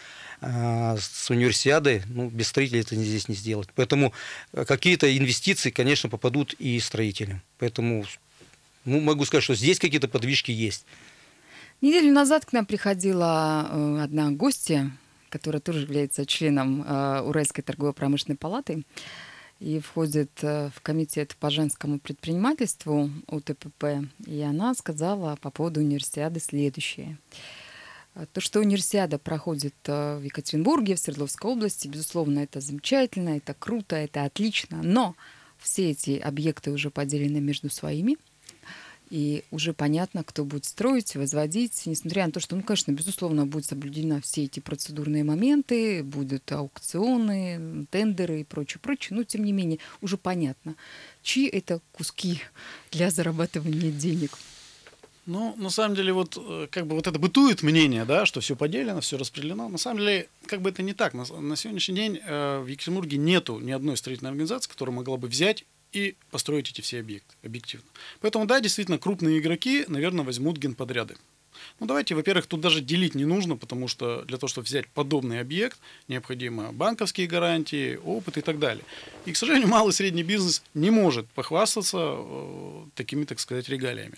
а, 0.41 0.97
с 0.97 1.29
универсиадой, 1.29 2.03
ну, 2.07 2.29
без 2.29 2.47
строителей 2.47 2.81
это 2.81 2.95
здесь 2.95 3.27
не 3.27 3.35
сделать. 3.35 3.69
Поэтому 3.75 4.13
э, 4.53 4.63
какие-то 4.63 5.17
инвестиции, 5.17 5.69
конечно, 5.69 6.07
попадут 6.07 6.53
и 6.59 6.79
строителям. 6.79 7.41
Поэтому 7.57 8.05
ну, 8.85 9.01
могу 9.01 9.25
сказать, 9.25 9.43
что 9.43 9.55
здесь 9.55 9.79
какие-то 9.79 10.07
подвижки 10.07 10.51
есть. 10.51 10.85
Неделю 11.81 12.13
назад 12.13 12.45
к 12.45 12.53
нам 12.53 12.65
приходила 12.65 13.69
э, 13.71 14.01
одна 14.03 14.31
гостья, 14.31 14.91
которая 15.29 15.61
тоже 15.61 15.81
является 15.81 16.25
членом 16.25 16.83
э, 16.83 17.21
Уральской 17.21 17.63
торгово-промышленной 17.63 18.37
палаты 18.37 18.83
и 19.59 19.79
входит 19.79 20.31
в 20.41 20.73
комитет 20.81 21.35
по 21.35 21.49
женскому 21.49 21.99
предпринимательству 21.99 23.09
УТПП. 23.27 24.07
И 24.25 24.39
она 24.39 24.73
сказала 24.73 25.37
по 25.41 25.51
поводу 25.51 25.81
универсиады 25.81 26.39
следующее– 26.39 27.17
а, 28.19 28.25
то, 28.25 28.41
что 28.41 28.59
универсиада 28.59 29.17
проходит 29.17 29.75
э, 29.85 30.17
в 30.17 30.23
Екатеринбурге, 30.23 30.95
в 30.95 30.99
Свердловской 30.99 31.51
области, 31.51 31.87
безусловно, 31.87 32.39
это 32.39 32.59
замечательно, 32.59 33.37
это 33.37 33.53
круто, 33.53 33.95
это 33.95 34.23
отлично, 34.23 34.81
но 34.83 35.15
все 35.57 35.91
эти 35.91 36.17
объекты 36.17 36.71
уже 36.71 36.89
поделены 36.89 37.39
между 37.39 37.69
своими, 37.69 38.17
и 39.09 39.43
уже 39.51 39.73
понятно, 39.73 40.23
кто 40.23 40.45
будет 40.45 40.65
строить, 40.65 41.15
возводить, 41.15 41.85
несмотря 41.85 42.25
на 42.25 42.31
то, 42.31 42.39
что, 42.39 42.55
ну, 42.55 42.63
конечно, 42.63 42.91
безусловно, 42.91 43.45
будут 43.45 43.65
соблюдены 43.65 44.21
все 44.21 44.43
эти 44.43 44.59
процедурные 44.59 45.23
моменты, 45.23 46.03
будут 46.03 46.51
аукционы, 46.51 47.87
тендеры 47.89 48.41
и 48.41 48.43
прочее, 48.43 48.79
прочее, 48.81 49.17
но, 49.17 49.23
тем 49.23 49.43
не 49.43 49.51
менее, 49.51 49.79
уже 50.01 50.17
понятно, 50.17 50.75
чьи 51.23 51.47
это 51.47 51.81
куски 51.91 52.41
для 52.91 53.09
зарабатывания 53.09 53.91
денег. 53.91 54.37
Ну, 55.25 55.53
на 55.57 55.69
самом 55.69 55.95
деле, 55.95 56.11
вот 56.11 56.37
э, 56.37 56.67
как 56.71 56.87
бы 56.87 56.95
вот 56.95 57.05
это 57.05 57.19
бытует 57.19 57.61
мнение, 57.61 58.03
да, 58.03 58.25
что 58.25 58.39
все 58.39 58.55
поделено, 58.55 58.99
все 58.99 59.15
распределено. 59.15 59.69
На 59.69 59.77
самом 59.77 59.99
деле, 59.99 60.27
как 60.47 60.61
бы 60.61 60.71
это 60.71 60.81
не 60.81 60.93
так. 60.93 61.13
На, 61.13 61.23
на 61.23 61.55
сегодняшний 61.55 61.93
день 61.93 62.19
э, 62.25 62.59
в 62.59 62.65
Екатеринбурге 62.65 63.17
нету 63.17 63.59
ни 63.59 63.71
одной 63.71 63.95
строительной 63.95 64.31
организации, 64.31 64.71
которая 64.71 64.95
могла 64.95 65.17
бы 65.17 65.27
взять 65.27 65.65
и 65.91 66.15
построить 66.31 66.69
эти 66.69 66.81
все 66.81 66.99
объекты 66.99 67.35
объективно. 67.43 67.87
Поэтому, 68.21 68.45
да, 68.45 68.59
действительно, 68.59 68.97
крупные 68.97 69.39
игроки, 69.39 69.85
наверное, 69.87 70.25
возьмут 70.25 70.57
генподряды. 70.57 71.15
Ну, 71.79 71.87
давайте, 71.87 72.15
во-первых, 72.15 72.47
тут 72.47 72.61
даже 72.61 72.81
делить 72.81 73.15
не 73.15 73.25
нужно, 73.25 73.57
потому 73.57 73.87
что 73.87 74.23
для 74.23 74.37
того, 74.37 74.47
чтобы 74.47 74.65
взять 74.65 74.87
подобный 74.87 75.39
объект, 75.39 75.79
необходимы 76.07 76.71
банковские 76.71 77.27
гарантии, 77.27 77.95
опыт 77.97 78.37
и 78.37 78.41
так 78.41 78.59
далее. 78.59 78.83
И, 79.25 79.33
к 79.33 79.37
сожалению, 79.37 79.67
малый 79.67 79.89
и 79.89 79.93
средний 79.93 80.23
бизнес 80.23 80.63
не 80.73 80.89
может 80.89 81.27
похвастаться 81.29 81.97
э, 81.99 82.85
такими, 82.95 83.25
так 83.25 83.39
сказать, 83.39 83.69
регалиями. 83.69 84.17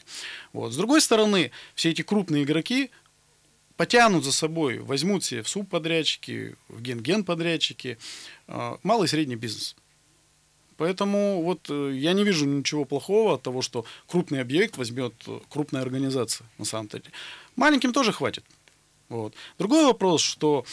Вот. 0.54 0.74
С 0.74 0.78
другой 0.78 1.02
стороны, 1.02 1.52
все 1.76 1.92
эти 1.92 2.02
крупные 2.02 2.44
игроки 2.44 2.92
потянут 3.76 4.24
за 4.24 4.32
собой, 4.32 4.80
возьмут 4.80 5.24
себе 5.24 5.42
в 5.44 5.50
субподрядчики, 5.50 6.56
в 6.68 6.82
ген-ген-подрядчики, 6.82 7.98
э, 8.48 8.78
малый 8.84 9.06
и 9.06 9.10
средний 9.10 9.36
бизнес. 9.36 9.76
Поэтому 10.82 11.44
вот 11.44 11.70
э, 11.70 11.92
я 11.94 12.14
не 12.14 12.24
вижу 12.24 12.48
ничего 12.48 12.86
плохого 12.86 13.36
от 13.36 13.44
того, 13.44 13.62
что 13.62 13.86
крупный 14.08 14.42
объект 14.42 14.78
возьмет 14.78 15.14
э, 15.28 15.40
крупная 15.48 15.84
организация 15.84 16.48
на 16.58 16.66
самом 16.66 16.88
деле. 16.88 17.04
Маленьким 17.56 17.94
тоже 17.94 18.12
хватит. 18.12 18.44
Вот. 19.08 19.36
Другой 19.60 19.86
вопрос, 19.86 20.22
что 20.22 20.66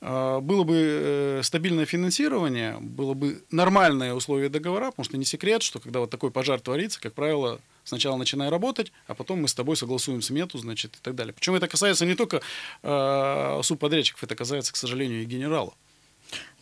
э, 0.00 0.38
было 0.40 0.62
бы 0.62 0.76
э, 0.76 1.40
стабильное 1.42 1.84
финансирование, 1.84 2.78
было 2.78 3.14
бы 3.14 3.42
нормальные 3.50 4.14
условия 4.14 4.50
договора, 4.50 4.92
потому 4.92 5.04
что 5.04 5.16
не 5.16 5.24
секрет, 5.24 5.64
что 5.64 5.80
когда 5.80 5.98
вот 5.98 6.10
такой 6.10 6.30
пожар 6.30 6.60
творится, 6.60 7.00
как 7.00 7.14
правило, 7.14 7.58
сначала 7.82 8.16
начинай 8.16 8.50
работать, 8.50 8.92
а 9.08 9.14
потом 9.14 9.42
мы 9.42 9.48
с 9.48 9.54
тобой 9.54 9.76
согласуем 9.76 10.22
смету, 10.22 10.58
значит, 10.58 10.94
и 10.94 10.98
так 11.02 11.16
далее. 11.16 11.32
Причем 11.32 11.56
это 11.56 11.66
касается 11.66 12.06
не 12.06 12.14
только 12.14 12.40
э, 12.84 13.60
субподрядчиков, 13.64 14.22
это 14.22 14.36
касается, 14.36 14.72
к 14.72 14.76
сожалению, 14.76 15.22
и 15.22 15.24
генералов. 15.24 15.74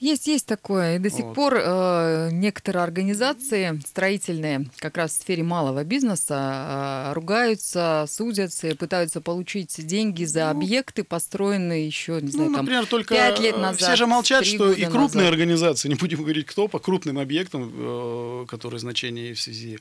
Есть, 0.04 0.26
есть 0.26 0.44
такое. 0.44 0.96
И 0.96 0.98
до 0.98 1.08
сих 1.08 1.24
вот. 1.24 1.34
пор 1.34 1.54
э, 1.56 2.28
некоторые 2.30 2.82
организации 2.82 3.80
строительные, 3.86 4.68
как 4.76 4.98
раз 4.98 5.12
в 5.12 5.22
сфере 5.22 5.42
малого 5.42 5.82
бизнеса, 5.82 7.08
э, 7.08 7.12
ругаются, 7.14 8.04
судятся 8.06 8.68
и 8.68 8.74
пытаются 8.74 9.22
получить 9.22 9.74
деньги 9.86 10.24
за 10.24 10.44
ну, 10.44 10.50
объекты, 10.50 11.04
построенные 11.04 11.86
еще, 11.86 12.20
не 12.20 12.30
знаю, 12.30 12.50
ну, 12.50 12.58
например, 12.58 12.82
там, 12.82 12.90
только 12.90 13.14
5 13.14 13.40
лет 13.40 13.56
назад. 13.56 13.80
Все 13.80 13.96
же 13.96 14.06
молчат, 14.06 14.44
что 14.44 14.72
и 14.72 14.84
крупные 14.84 15.24
назад. 15.24 15.32
организации, 15.32 15.88
не 15.88 15.94
будем 15.94 16.20
говорить 16.20 16.44
кто, 16.44 16.68
по 16.68 16.78
крупным 16.80 17.18
объектам, 17.18 17.72
э, 17.74 18.44
которые 18.46 18.80
значение 18.80 19.32
в 19.32 19.40
связи 19.40 19.78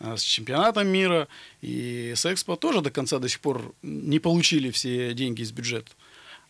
э, 0.00 0.16
с 0.18 0.20
чемпионатом 0.20 0.86
мира 0.86 1.28
и 1.62 2.12
с 2.14 2.30
Экспо 2.30 2.56
тоже 2.56 2.82
до 2.82 2.90
конца 2.90 3.18
до 3.18 3.28
сих 3.30 3.40
пор 3.40 3.74
не 3.80 4.18
получили 4.18 4.70
все 4.70 5.14
деньги 5.14 5.40
из 5.40 5.50
бюджета. 5.50 5.92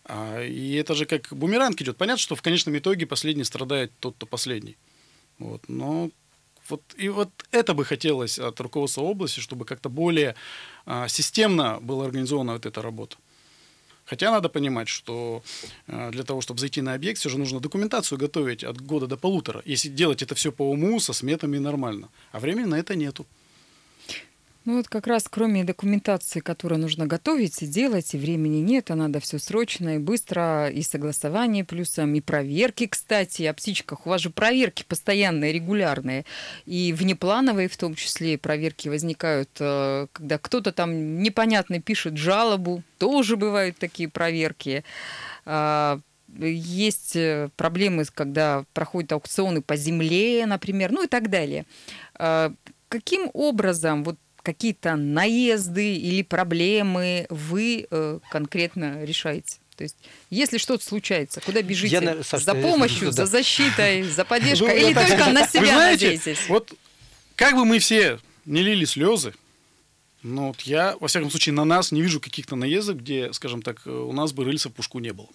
А, 0.05 0.43
и 0.43 0.75
это 0.75 0.95
же 0.95 1.07
как 1.07 1.29
бумеранг 1.31 1.81
идет. 1.81 1.97
Понятно, 1.97 2.19
что 2.19 2.35
в 2.35 2.43
конечном 2.43 2.77
итоге 2.77 3.07
последний 3.07 3.45
страдает 3.45 3.93
тот, 4.01 4.17
кто 4.17 4.27
последний. 4.27 4.77
Вот. 5.38 5.62
Но 5.69 6.11
вот, 6.69 6.83
и 6.97 7.09
вот 7.09 7.31
это 7.51 7.75
бы 7.75 7.85
хотелось 7.85 8.38
от 8.38 8.61
руководства 8.61 9.03
области, 9.03 9.41
чтобы 9.41 9.65
как-то 9.65 9.88
более 9.88 10.35
а, 10.87 11.09
системно 11.09 11.79
была 11.81 12.07
организована 12.07 12.53
вот 12.55 12.67
эта 12.67 12.83
работа. 12.83 13.17
Хотя 14.05 14.31
надо 14.31 14.49
понимать, 14.49 14.88
что 14.88 15.43
а, 15.87 16.11
для 16.11 16.25
того, 16.25 16.41
чтобы 16.41 16.61
зайти 16.61 16.83
на 16.83 16.95
объект, 16.95 17.19
все 17.19 17.29
же 17.29 17.38
нужно 17.38 17.61
документацию 17.61 18.19
готовить 18.19 18.65
от 18.65 18.81
года 18.81 19.07
до 19.07 19.17
полутора. 19.17 19.62
Если 19.65 19.88
делать 19.88 20.23
это 20.23 20.35
все 20.35 20.53
по 20.53 20.71
уму, 20.71 21.01
со 21.01 21.12
сметами 21.12 21.59
нормально. 21.59 22.09
А 22.33 22.41
времени 22.41 22.67
на 22.67 22.77
это 22.77 22.95
нету. 22.95 23.27
Ну 24.64 24.77
вот 24.77 24.88
как 24.88 25.09
раз 25.09 25.25
кроме 25.29 25.64
документации, 25.64 26.38
которую 26.38 26.81
нужно 26.81 27.07
готовить 27.07 27.62
и 27.62 27.66
делать, 27.66 28.14
и 28.14 28.18
времени 28.18 28.59
нет, 28.59 28.92
а 28.92 28.94
надо 28.94 29.18
все 29.18 29.38
срочно 29.38 29.96
и 29.96 29.98
быстро, 29.98 30.68
и 30.68 30.83
согласование 30.83 31.64
плюсом, 31.64 32.14
и 32.14 32.20
проверки, 32.20 32.87
кстати, 32.87 33.42
о 33.42 33.55
птичках. 33.55 34.07
У 34.07 34.11
вас 34.11 34.20
же 34.20 34.31
проверки 34.31 34.85
постоянные, 34.87 35.53
регулярные, 35.53 36.25
и 36.64 36.92
внеплановые 36.92 37.68
в 37.68 37.77
том 37.77 37.96
числе 37.96 38.38
проверки 38.38 38.88
возникают, 38.88 39.51
э, 39.59 40.07
когда 40.12 40.38
кто-то 40.38 40.70
там 40.70 41.20
непонятно 41.20 41.81
пишет 41.81 42.16
жалобу, 42.16 42.85
тоже 42.98 43.37
бывают 43.37 43.79
такие 43.79 44.09
проверки 44.09 44.85
а, 45.44 45.98
есть 46.38 47.16
э, 47.16 47.51
проблемы, 47.57 48.05
когда 48.14 48.64
проходят 48.72 49.12
аукционы 49.12 49.61
по 49.61 49.77
земле, 49.77 50.46
например, 50.46 50.92
ну 50.92 51.05
и 51.05 51.07
так 51.07 51.31
далее. 51.31 51.66
А, 52.14 52.53
каким 52.88 53.31
образом 53.33 54.05
вот 54.05 54.16
какие-то 54.42 54.96
наезды 54.96 55.96
или 55.96 56.22
проблемы 56.22 57.26
вы 57.31 57.87
э, 57.90 58.18
конкретно 58.31 59.05
решаете? 59.05 59.57
То 59.76 59.85
есть, 59.85 59.96
если 60.31 60.59
что-то 60.59 60.85
случается, 60.85 61.40
куда 61.40 61.62
бежите? 61.62 61.98
Я, 62.00 62.22
Саша, 62.22 62.44
за 62.44 62.55
помощью, 62.55 63.07
да. 63.07 63.12
за 63.12 63.26
защитой, 63.26 64.02
за 64.02 64.24
поддержкой? 64.24 64.81
Ну, 64.81 64.88
или 64.88 64.94
только 64.94 65.31
на 65.31 65.46
себя 65.46 65.66
знаете, 65.66 66.07
надеетесь? 66.07 66.48
Вот 66.48 66.72
как 67.37 67.55
бы 67.55 67.64
мы 67.64 67.78
все 67.78 68.18
не 68.44 68.62
лили 68.62 68.85
слезы, 68.85 69.35
Ну, 70.22 70.48
вот 70.48 70.61
я, 70.62 70.96
во 71.00 71.09
всяком 71.09 71.31
случае, 71.31 71.55
на 71.55 71.64
нас 71.64 71.90
не 71.90 72.02
вижу 72.02 72.20
каких-то 72.20 72.55
наездов, 72.55 72.98
где, 72.98 73.33
скажем 73.33 73.62
так, 73.62 73.87
у 73.87 74.12
нас 74.12 74.33
бы 74.33 74.44
рыльца 74.44 74.68
в 74.68 74.72
пушку 74.72 74.98
не 74.98 75.12
было. 75.12 75.28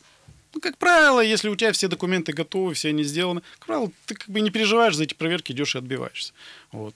Ну, 0.54 0.62
как 0.62 0.78
правило, 0.78 1.20
если 1.20 1.50
у 1.50 1.56
тебя 1.56 1.72
все 1.72 1.88
документы 1.88 2.32
готовы, 2.32 2.74
все 2.74 2.90
они 2.90 3.04
сделаны, 3.04 3.42
как 3.60 3.68
правило, 3.68 3.92
ты 4.06 4.16
как 4.16 4.30
бы 4.30 4.40
не 4.40 4.50
переживаешь 4.50 4.96
за 4.96 5.04
эти 5.04 5.14
проверки, 5.14 5.52
идешь 5.52 5.76
и 5.76 5.78
отбиваешься. 5.78 6.34
Вот. 6.72 6.96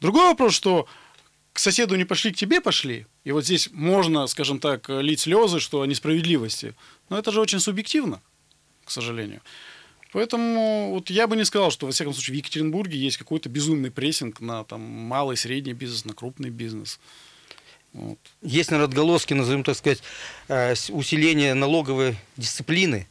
Другой 0.00 0.26
вопрос, 0.26 0.54
что 0.54 0.86
к 1.52 1.58
соседу 1.58 1.96
не 1.96 2.04
пошли, 2.04 2.32
к 2.32 2.36
тебе 2.36 2.60
пошли. 2.60 3.06
И 3.24 3.32
вот 3.32 3.44
здесь 3.44 3.68
можно, 3.72 4.26
скажем 4.26 4.58
так, 4.58 4.88
лить 4.88 5.20
слезы, 5.20 5.60
что 5.60 5.82
о 5.82 5.86
несправедливости. 5.86 6.74
Но 7.08 7.18
это 7.18 7.30
же 7.30 7.40
очень 7.40 7.60
субъективно, 7.60 8.20
к 8.84 8.90
сожалению. 8.90 9.42
Поэтому 10.12 10.90
вот 10.90 11.08
я 11.10 11.26
бы 11.26 11.36
не 11.36 11.44
сказал, 11.44 11.70
что, 11.70 11.86
во 11.86 11.92
всяком 11.92 12.12
случае, 12.12 12.34
в 12.34 12.38
Екатеринбурге 12.38 12.98
есть 12.98 13.16
какой-то 13.16 13.48
безумный 13.48 13.90
прессинг 13.90 14.40
на 14.40 14.64
там, 14.64 14.80
малый, 14.80 15.36
средний 15.36 15.72
бизнес, 15.72 16.04
на 16.04 16.12
крупный 16.12 16.50
бизнес. 16.50 17.00
Вот. 17.94 18.18
Есть, 18.42 18.70
наверное, 18.70 18.88
отголоски, 18.88 19.34
назовем 19.34 19.64
так 19.64 19.76
сказать, 19.76 20.02
э, 20.48 20.74
усиления 20.90 21.54
налоговой 21.54 22.16
дисциплины, 22.36 23.06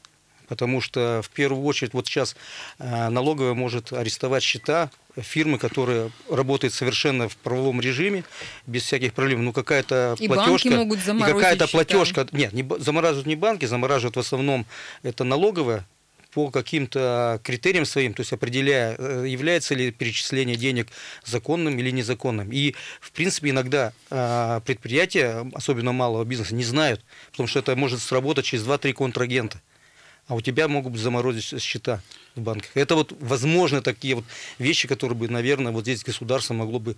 потому 0.51 0.81
что 0.81 1.21
в 1.23 1.29
первую 1.29 1.63
очередь 1.63 1.93
вот 1.93 2.07
сейчас 2.07 2.35
э, 2.77 3.07
налоговая 3.07 3.53
может 3.53 3.93
арестовать 3.93 4.43
счета 4.43 4.91
фирмы, 5.15 5.57
которые 5.57 6.11
работают 6.29 6.73
совершенно 6.73 7.29
в 7.29 7.37
правовом 7.37 7.79
режиме, 7.79 8.25
без 8.67 8.83
всяких 8.83 9.13
проблем. 9.13 9.45
Ну, 9.45 9.53
какая-то 9.53 10.17
и 10.19 10.27
платежка... 10.27 10.67
банки 10.67 10.67
могут 10.67 10.99
заморозить 10.99 11.35
какая-то 11.35 11.67
счета. 11.67 11.77
платежка... 11.77 12.27
Нет, 12.33 12.51
не, 12.51 12.67
замораживают 12.79 13.27
не 13.27 13.37
банки, 13.37 13.63
замораживают 13.63 14.17
в 14.17 14.19
основном 14.19 14.65
это 15.03 15.23
налоговая, 15.23 15.85
по 16.33 16.49
каким-то 16.49 17.39
критериям 17.43 17.85
своим, 17.85 18.13
то 18.13 18.21
есть 18.21 18.33
определяя, 18.33 18.95
э, 18.97 19.25
является 19.27 19.73
ли 19.73 19.91
перечисление 19.91 20.57
денег 20.57 20.87
законным 21.25 21.79
или 21.79 21.91
незаконным. 21.91 22.51
И, 22.51 22.75
в 22.99 23.11
принципе, 23.11 23.51
иногда 23.51 23.93
э, 24.09 24.61
предприятия, 24.65 25.49
особенно 25.53 25.93
малого 25.93 26.25
бизнеса, 26.25 26.55
не 26.55 26.63
знают, 26.63 27.01
потому 27.31 27.47
что 27.47 27.59
это 27.59 27.75
может 27.75 28.01
сработать 28.01 28.45
через 28.45 28.65
2-3 28.65 28.93
контрагента 28.93 29.61
а 30.27 30.35
у 30.35 30.41
тебя 30.41 30.67
могут 30.67 30.95
заморозить 30.97 31.61
счета 31.61 32.01
в 32.35 32.41
банках. 32.41 32.71
Это 32.75 32.95
вот 32.95 33.13
возможно 33.19 33.81
такие 33.81 34.15
вот 34.15 34.23
вещи, 34.59 34.87
которые 34.87 35.17
бы, 35.17 35.27
наверное, 35.27 35.71
вот 35.71 35.83
здесь 35.83 36.03
государство 36.03 36.53
могло 36.53 36.79
бы 36.79 36.95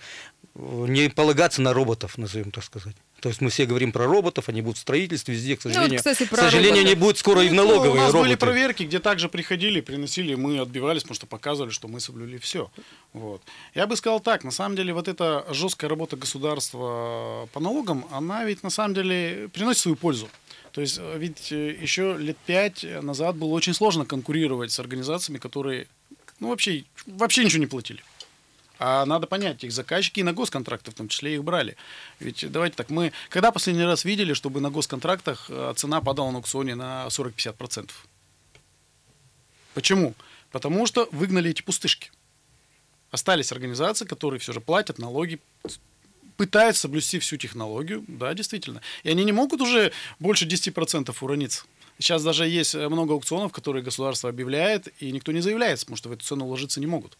э, 0.56 0.86
не 0.88 1.10
полагаться 1.10 1.62
на 1.62 1.74
роботов, 1.74 2.18
назовем 2.18 2.52
так 2.52 2.64
сказать. 2.64 2.96
То 3.22 3.30
есть 3.30 3.40
мы 3.42 3.50
все 3.50 3.66
говорим 3.66 3.92
про 3.94 4.06
роботов, 4.06 4.50
они 4.50 4.62
будут 4.62 4.78
в 4.78 4.82
строительстве 4.82 5.34
везде, 5.34 5.56
к 5.56 5.64
Ну, 5.64 5.70
вот, 5.70 5.74
сожалению. 5.76 5.98
кстати, 6.00 6.26
к 6.26 6.36
сожалению, 6.36 6.82
они 6.84 6.94
будут 6.94 7.18
скоро 7.18 7.42
и 7.44 7.48
в 7.48 7.54
Ну, 7.54 7.64
налоговые 7.66 7.92
У 7.92 7.96
нас 7.96 8.12
роботы. 8.12 8.30
были 8.30 8.36
проверки, 8.38 8.84
где 8.84 9.00
также 9.00 9.30
приходили, 9.30 9.80
приносили, 9.80 10.36
мы 10.36 10.60
отбивались, 10.60 11.04
потому 11.04 11.16
что 11.16 11.26
показывали, 11.26 11.72
что 11.72 11.88
мы 11.88 12.02
соблюли 12.02 12.38
все. 12.38 12.70
Вот. 13.14 13.42
Я 13.74 13.88
бы 13.88 13.96
сказал 13.96 14.20
так, 14.20 14.44
на 14.44 14.52
самом 14.52 14.76
деле 14.76 14.94
вот 14.94 15.08
эта 15.08 15.46
жесткая 15.50 15.90
работа 15.90 16.18
государства 16.18 17.48
по 17.54 17.60
налогам, 17.60 18.06
она 18.12 18.44
ведь 18.44 18.62
на 18.62 18.70
самом 18.70 18.94
деле 18.94 19.50
приносит 19.54 19.82
свою 19.84 19.96
пользу. 19.96 20.30
То 20.74 20.82
есть 20.82 20.98
э, 21.00 21.18
ведь 21.18 21.52
э, 21.52 21.72
еще 21.80 22.18
лет 22.18 22.38
пять 22.46 22.84
назад 22.84 23.38
было 23.38 23.50
очень 23.50 23.74
сложно 23.74 24.06
конкурировать 24.06 24.72
с 24.72 24.80
организациями, 24.80 25.38
которые 25.38 25.88
ну, 26.40 26.50
вообще, 26.50 26.84
вообще 27.06 27.46
ничего 27.46 27.62
не 27.62 27.68
платили. 27.68 28.04
А 28.80 29.06
надо 29.06 29.28
понять, 29.28 29.64
их 29.64 29.72
заказчики 29.72 30.20
и 30.20 30.24
на 30.24 30.34
госконтракты 30.34 30.92
в 30.92 30.96
том 30.96 31.08
числе 31.08 31.36
их 31.36 31.44
брали. 31.44 31.78
Ведь 32.20 32.52
давайте 32.52 32.76
так, 32.76 32.90
мы 32.90 33.14
когда 33.30 33.52
последний 33.52 33.84
раз 33.84 34.04
видели, 34.04 34.34
чтобы 34.34 34.60
на 34.60 34.72
госконтрактах 34.72 35.46
э, 35.50 35.74
цена 35.78 36.02
падала 36.02 36.32
на 36.32 36.38
аукционе 36.38 36.76
на 36.76 37.06
40-50%? 37.08 37.92
Почему? 39.76 40.16
Потому 40.52 40.86
что 40.88 41.08
выгнали 41.12 41.52
эти 41.52 41.62
пустышки. 41.62 42.12
Остались 43.12 43.52
организации, 43.52 44.06
которые 44.06 44.40
все 44.40 44.54
же 44.54 44.60
платят 44.60 44.98
налоги, 44.98 45.40
пытаются 46.38 46.84
соблюсти 46.84 47.20
всю 47.20 47.38
технологию, 47.38 48.04
да, 48.08 48.34
действительно. 48.34 48.82
И 49.04 49.10
они 49.10 49.24
не 49.24 49.32
могут 49.32 49.62
уже 49.62 49.92
больше 50.20 50.46
10% 50.46 51.16
урониться. 51.22 51.64
Сейчас 52.00 52.24
даже 52.24 52.48
есть 52.48 52.76
э, 52.76 52.90
много 52.90 53.14
аукционов, 53.14 53.52
которые 53.52 53.84
государство 53.84 54.30
объявляет, 54.30 54.90
и 55.00 55.12
никто 55.12 55.32
не 55.32 55.42
заявляется, 55.42 55.86
потому 55.86 55.98
что 55.98 56.10
в 56.10 56.12
эту 56.12 56.26
цену 56.26 56.46
уложиться 56.46 56.80
не 56.80 56.88
могут. 56.88 57.18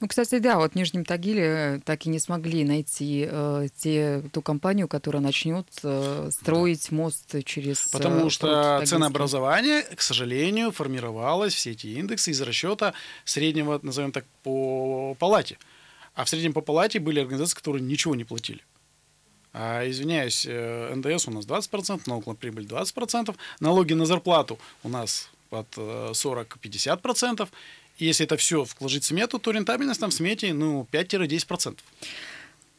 Ну, 0.00 0.08
кстати, 0.08 0.38
да, 0.38 0.56
вот 0.56 0.72
в 0.72 0.74
Нижнем 0.74 1.04
Тагиле 1.04 1.42
э, 1.42 1.80
так 1.84 2.06
и 2.06 2.08
не 2.08 2.18
смогли 2.18 2.64
найти 2.64 3.26
э, 3.30 3.68
те, 3.76 4.22
ту 4.32 4.42
компанию, 4.42 4.88
которая 4.88 5.22
начнет 5.22 5.66
э, 5.82 6.30
строить 6.32 6.90
мост 6.90 7.34
через... 7.44 7.86
э, 7.86 7.90
Потому 7.92 8.20
пруд 8.20 8.32
что 8.32 8.82
ценообразование, 8.84 9.82
к 9.82 10.00
сожалению, 10.00 10.72
формировалось, 10.72 11.54
все 11.54 11.72
эти 11.72 11.86
индексы 11.86 12.32
из 12.32 12.40
расчета 12.40 12.94
среднего, 13.24 13.78
назовем 13.82 14.12
так, 14.12 14.24
по 14.42 15.14
палате. 15.18 15.58
А 16.16 16.24
в 16.24 16.28
среднем 16.28 16.52
по 16.52 16.60
палате 16.60 16.98
были 16.98 17.20
организации, 17.20 17.54
которые 17.54 17.82
ничего 17.82 18.16
не 18.16 18.24
платили. 18.24 18.62
А, 19.52 19.88
извиняюсь, 19.88 20.44
э, 20.48 20.92
НДС 20.94 21.28
у 21.28 21.30
нас 21.30 21.46
20%, 21.46 22.02
налог 22.06 22.26
на 22.26 22.34
прибыль 22.34 22.64
20%, 22.64 23.36
налоги 23.60 23.92
на 23.92 24.04
зарплату 24.04 24.58
у 24.82 24.88
нас 24.88 25.30
под 25.50 25.68
э, 25.76 26.10
40-50%. 26.12 27.48
И 27.98 28.04
если 28.04 28.26
это 28.26 28.36
все 28.36 28.66
вложить 28.80 29.04
в 29.04 29.06
смету, 29.06 29.38
то 29.38 29.52
рентабельность 29.52 30.00
там 30.00 30.10
в 30.10 30.14
смете 30.14 30.52
ну, 30.52 30.88
5-10%. 30.90 31.78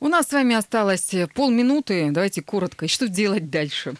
У 0.01 0.07
нас 0.09 0.27
с 0.27 0.33
вами 0.33 0.53
осталось 0.53 1.15
полминуты. 1.33 2.11
Давайте 2.11 2.41
коротко. 2.41 2.85
И 2.85 2.89
что 2.89 3.07
делать 3.07 3.49
дальше? 3.49 3.95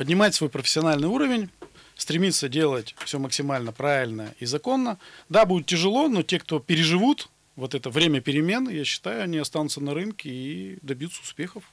поднимать 0.00 0.34
свой 0.34 0.48
профессиональный 0.48 1.08
уровень, 1.08 1.50
стремиться 1.94 2.48
делать 2.48 2.94
все 3.04 3.18
максимально 3.18 3.70
правильно 3.70 4.32
и 4.38 4.46
законно. 4.46 4.96
Да, 5.28 5.44
будет 5.44 5.66
тяжело, 5.66 6.08
но 6.08 6.22
те, 6.22 6.38
кто 6.38 6.58
переживут 6.58 7.28
вот 7.56 7.74
это 7.74 7.90
время 7.90 8.20
перемен, 8.20 8.68
я 8.68 8.84
считаю, 8.84 9.22
они 9.22 9.38
останутся 9.38 9.80
на 9.80 9.94
рынке 9.94 10.30
и 10.30 10.78
добьются 10.82 11.22
успехов. 11.22 11.64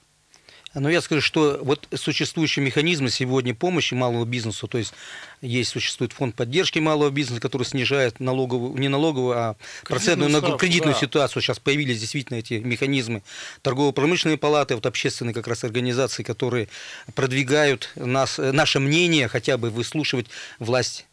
Но 0.74 0.90
я 0.90 1.02
скажу, 1.02 1.22
что 1.22 1.60
вот 1.64 1.88
существующие 1.96 2.64
механизмы 2.64 3.10
сегодня 3.10 3.56
помощи 3.56 3.94
малому 3.94 4.26
бизнесу, 4.26 4.68
то 4.68 4.78
есть 4.78 4.94
есть 5.42 5.72
существует 5.72 6.14
фонд 6.14 6.36
поддержки 6.36 6.78
малого 6.80 7.10
бизнеса, 7.10 7.42
который 7.42 7.64
снижает 7.64 8.20
налоговую, 8.20 8.78
не 8.78 8.88
налоговую, 8.88 9.38
а 9.38 9.56
процентную 9.86 10.30
нагрузку, 10.30 10.58
ставку, 10.58 10.66
кредитную 10.66 10.94
да. 10.94 11.00
ситуацию. 11.00 11.42
Сейчас 11.42 11.60
появились 11.60 12.00
действительно 12.00 12.38
эти 12.38 12.56
механизмы. 12.56 13.24
Торгово-промышленные 13.62 14.38
палаты, 14.38 14.76
вот 14.76 14.86
общественные 14.86 15.34
как 15.34 15.48
раз 15.48 15.64
организации, 15.64 16.24
которые 16.24 16.68
продвигают 17.16 17.92
нас, 17.96 18.38
э, 18.38 18.52
наше 18.52 18.80
мнение, 18.80 19.28
хотя 19.30 19.58
бы 19.58 19.70
выслушивать 19.70 20.28
власть. 20.60 21.08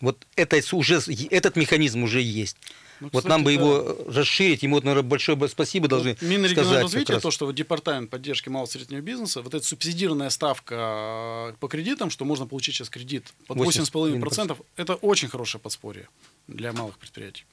Вот 0.00 0.26
это 0.34 0.60
уже, 0.72 1.00
этот 1.30 1.56
механизм 1.56 2.02
уже 2.02 2.20
есть. 2.20 2.56
Ну, 3.00 3.08
вот 3.12 3.24
кстати, 3.24 3.28
нам 3.28 3.44
бы 3.44 3.54
да. 3.54 3.60
его 3.60 3.98
расширить, 4.08 4.62
ему, 4.62 4.76
наверное, 4.76 5.02
большое 5.02 5.36
спасибо 5.48 5.88
должны 5.88 6.10
Вот 6.10 6.22
Минрегионального 6.22 6.54
сказать. 6.54 6.74
как 6.74 6.82
развития, 6.82 7.12
раз. 7.14 7.22
то, 7.22 7.30
что 7.30 7.46
вот 7.46 7.54
департамент 7.54 8.10
поддержки 8.10 8.48
малого 8.48 8.68
и 8.68 8.72
среднего 8.72 9.00
бизнеса, 9.00 9.42
вот 9.42 9.54
эта 9.54 9.64
субсидированная 9.64 10.30
ставка 10.30 11.50
э, 11.50 11.54
по 11.58 11.68
кредитам, 11.68 12.10
что 12.10 12.24
можно 12.24 12.46
получить 12.46 12.76
сейчас 12.76 12.88
кредит 12.88 13.32
под 13.46 13.58
8,5%, 13.58 14.20
8,5%, 14.20 14.56
это 14.76 14.94
очень 14.96 15.28
хорошее 15.28 15.60
подспорье 15.60 16.08
для 16.46 16.72
малых 16.72 16.98
предприятий. 16.98 17.44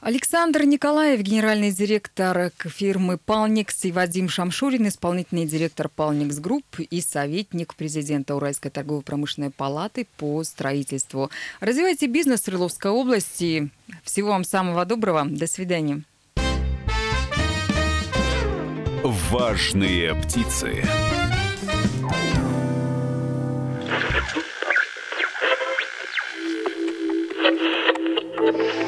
Александр 0.00 0.62
Николаев, 0.64 1.20
генеральный 1.20 1.72
директор 1.72 2.50
фирмы 2.58 3.18
«Палникс» 3.18 3.84
и 3.84 3.92
Вадим 3.92 4.30
Шамшурин, 4.30 4.88
исполнительный 4.88 5.44
директор 5.44 5.90
«Палникс 5.90 6.38
Групп» 6.38 6.64
и 6.78 7.02
советник 7.02 7.74
президента 7.74 8.34
Уральской 8.34 8.70
торгово-промышленной 8.70 9.50
палаты 9.50 10.06
по 10.16 10.42
строительству. 10.42 11.30
Развивайте 11.60 12.06
бизнес 12.06 12.40
в 12.40 12.48
Рыловской 12.48 12.90
области. 12.90 13.68
Всего 14.02 14.30
вам 14.30 14.44
самого 14.44 14.86
доброго. 14.86 15.26
До 15.26 15.46
свидания. 15.46 16.02
Важные 19.04 20.14
птицы. 20.14 20.82
Челябинск 28.40 28.79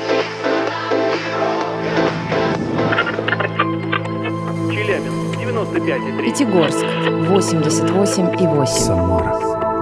95,3. 5.63 6.25
Пятигорск 6.25 6.85
88,8. 7.29 8.67
Самара 8.67 9.33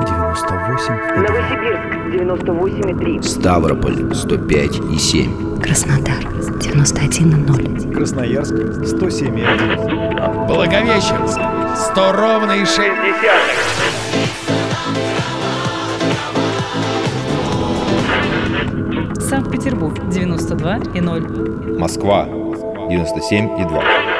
98 0.06 0.94
Новосибирск 1.16 1.90
98,3. 2.14 3.22
Ставрополь 3.22 4.14
105 4.14 4.80
и 4.92 4.98
7. 4.98 5.60
Краснодар 5.60 6.18
91,0. 6.60 7.92
Красноярск 7.94 8.54
107 8.84 9.34
Благовещенск 10.46 11.40
100 11.76 12.12
ровно 12.12 12.52
и 12.52 12.64
6. 12.64 12.80
Санкт-Петербург 19.28 19.98
92,0. 19.98 21.78
Москва 21.78 22.26
97 22.88 24.19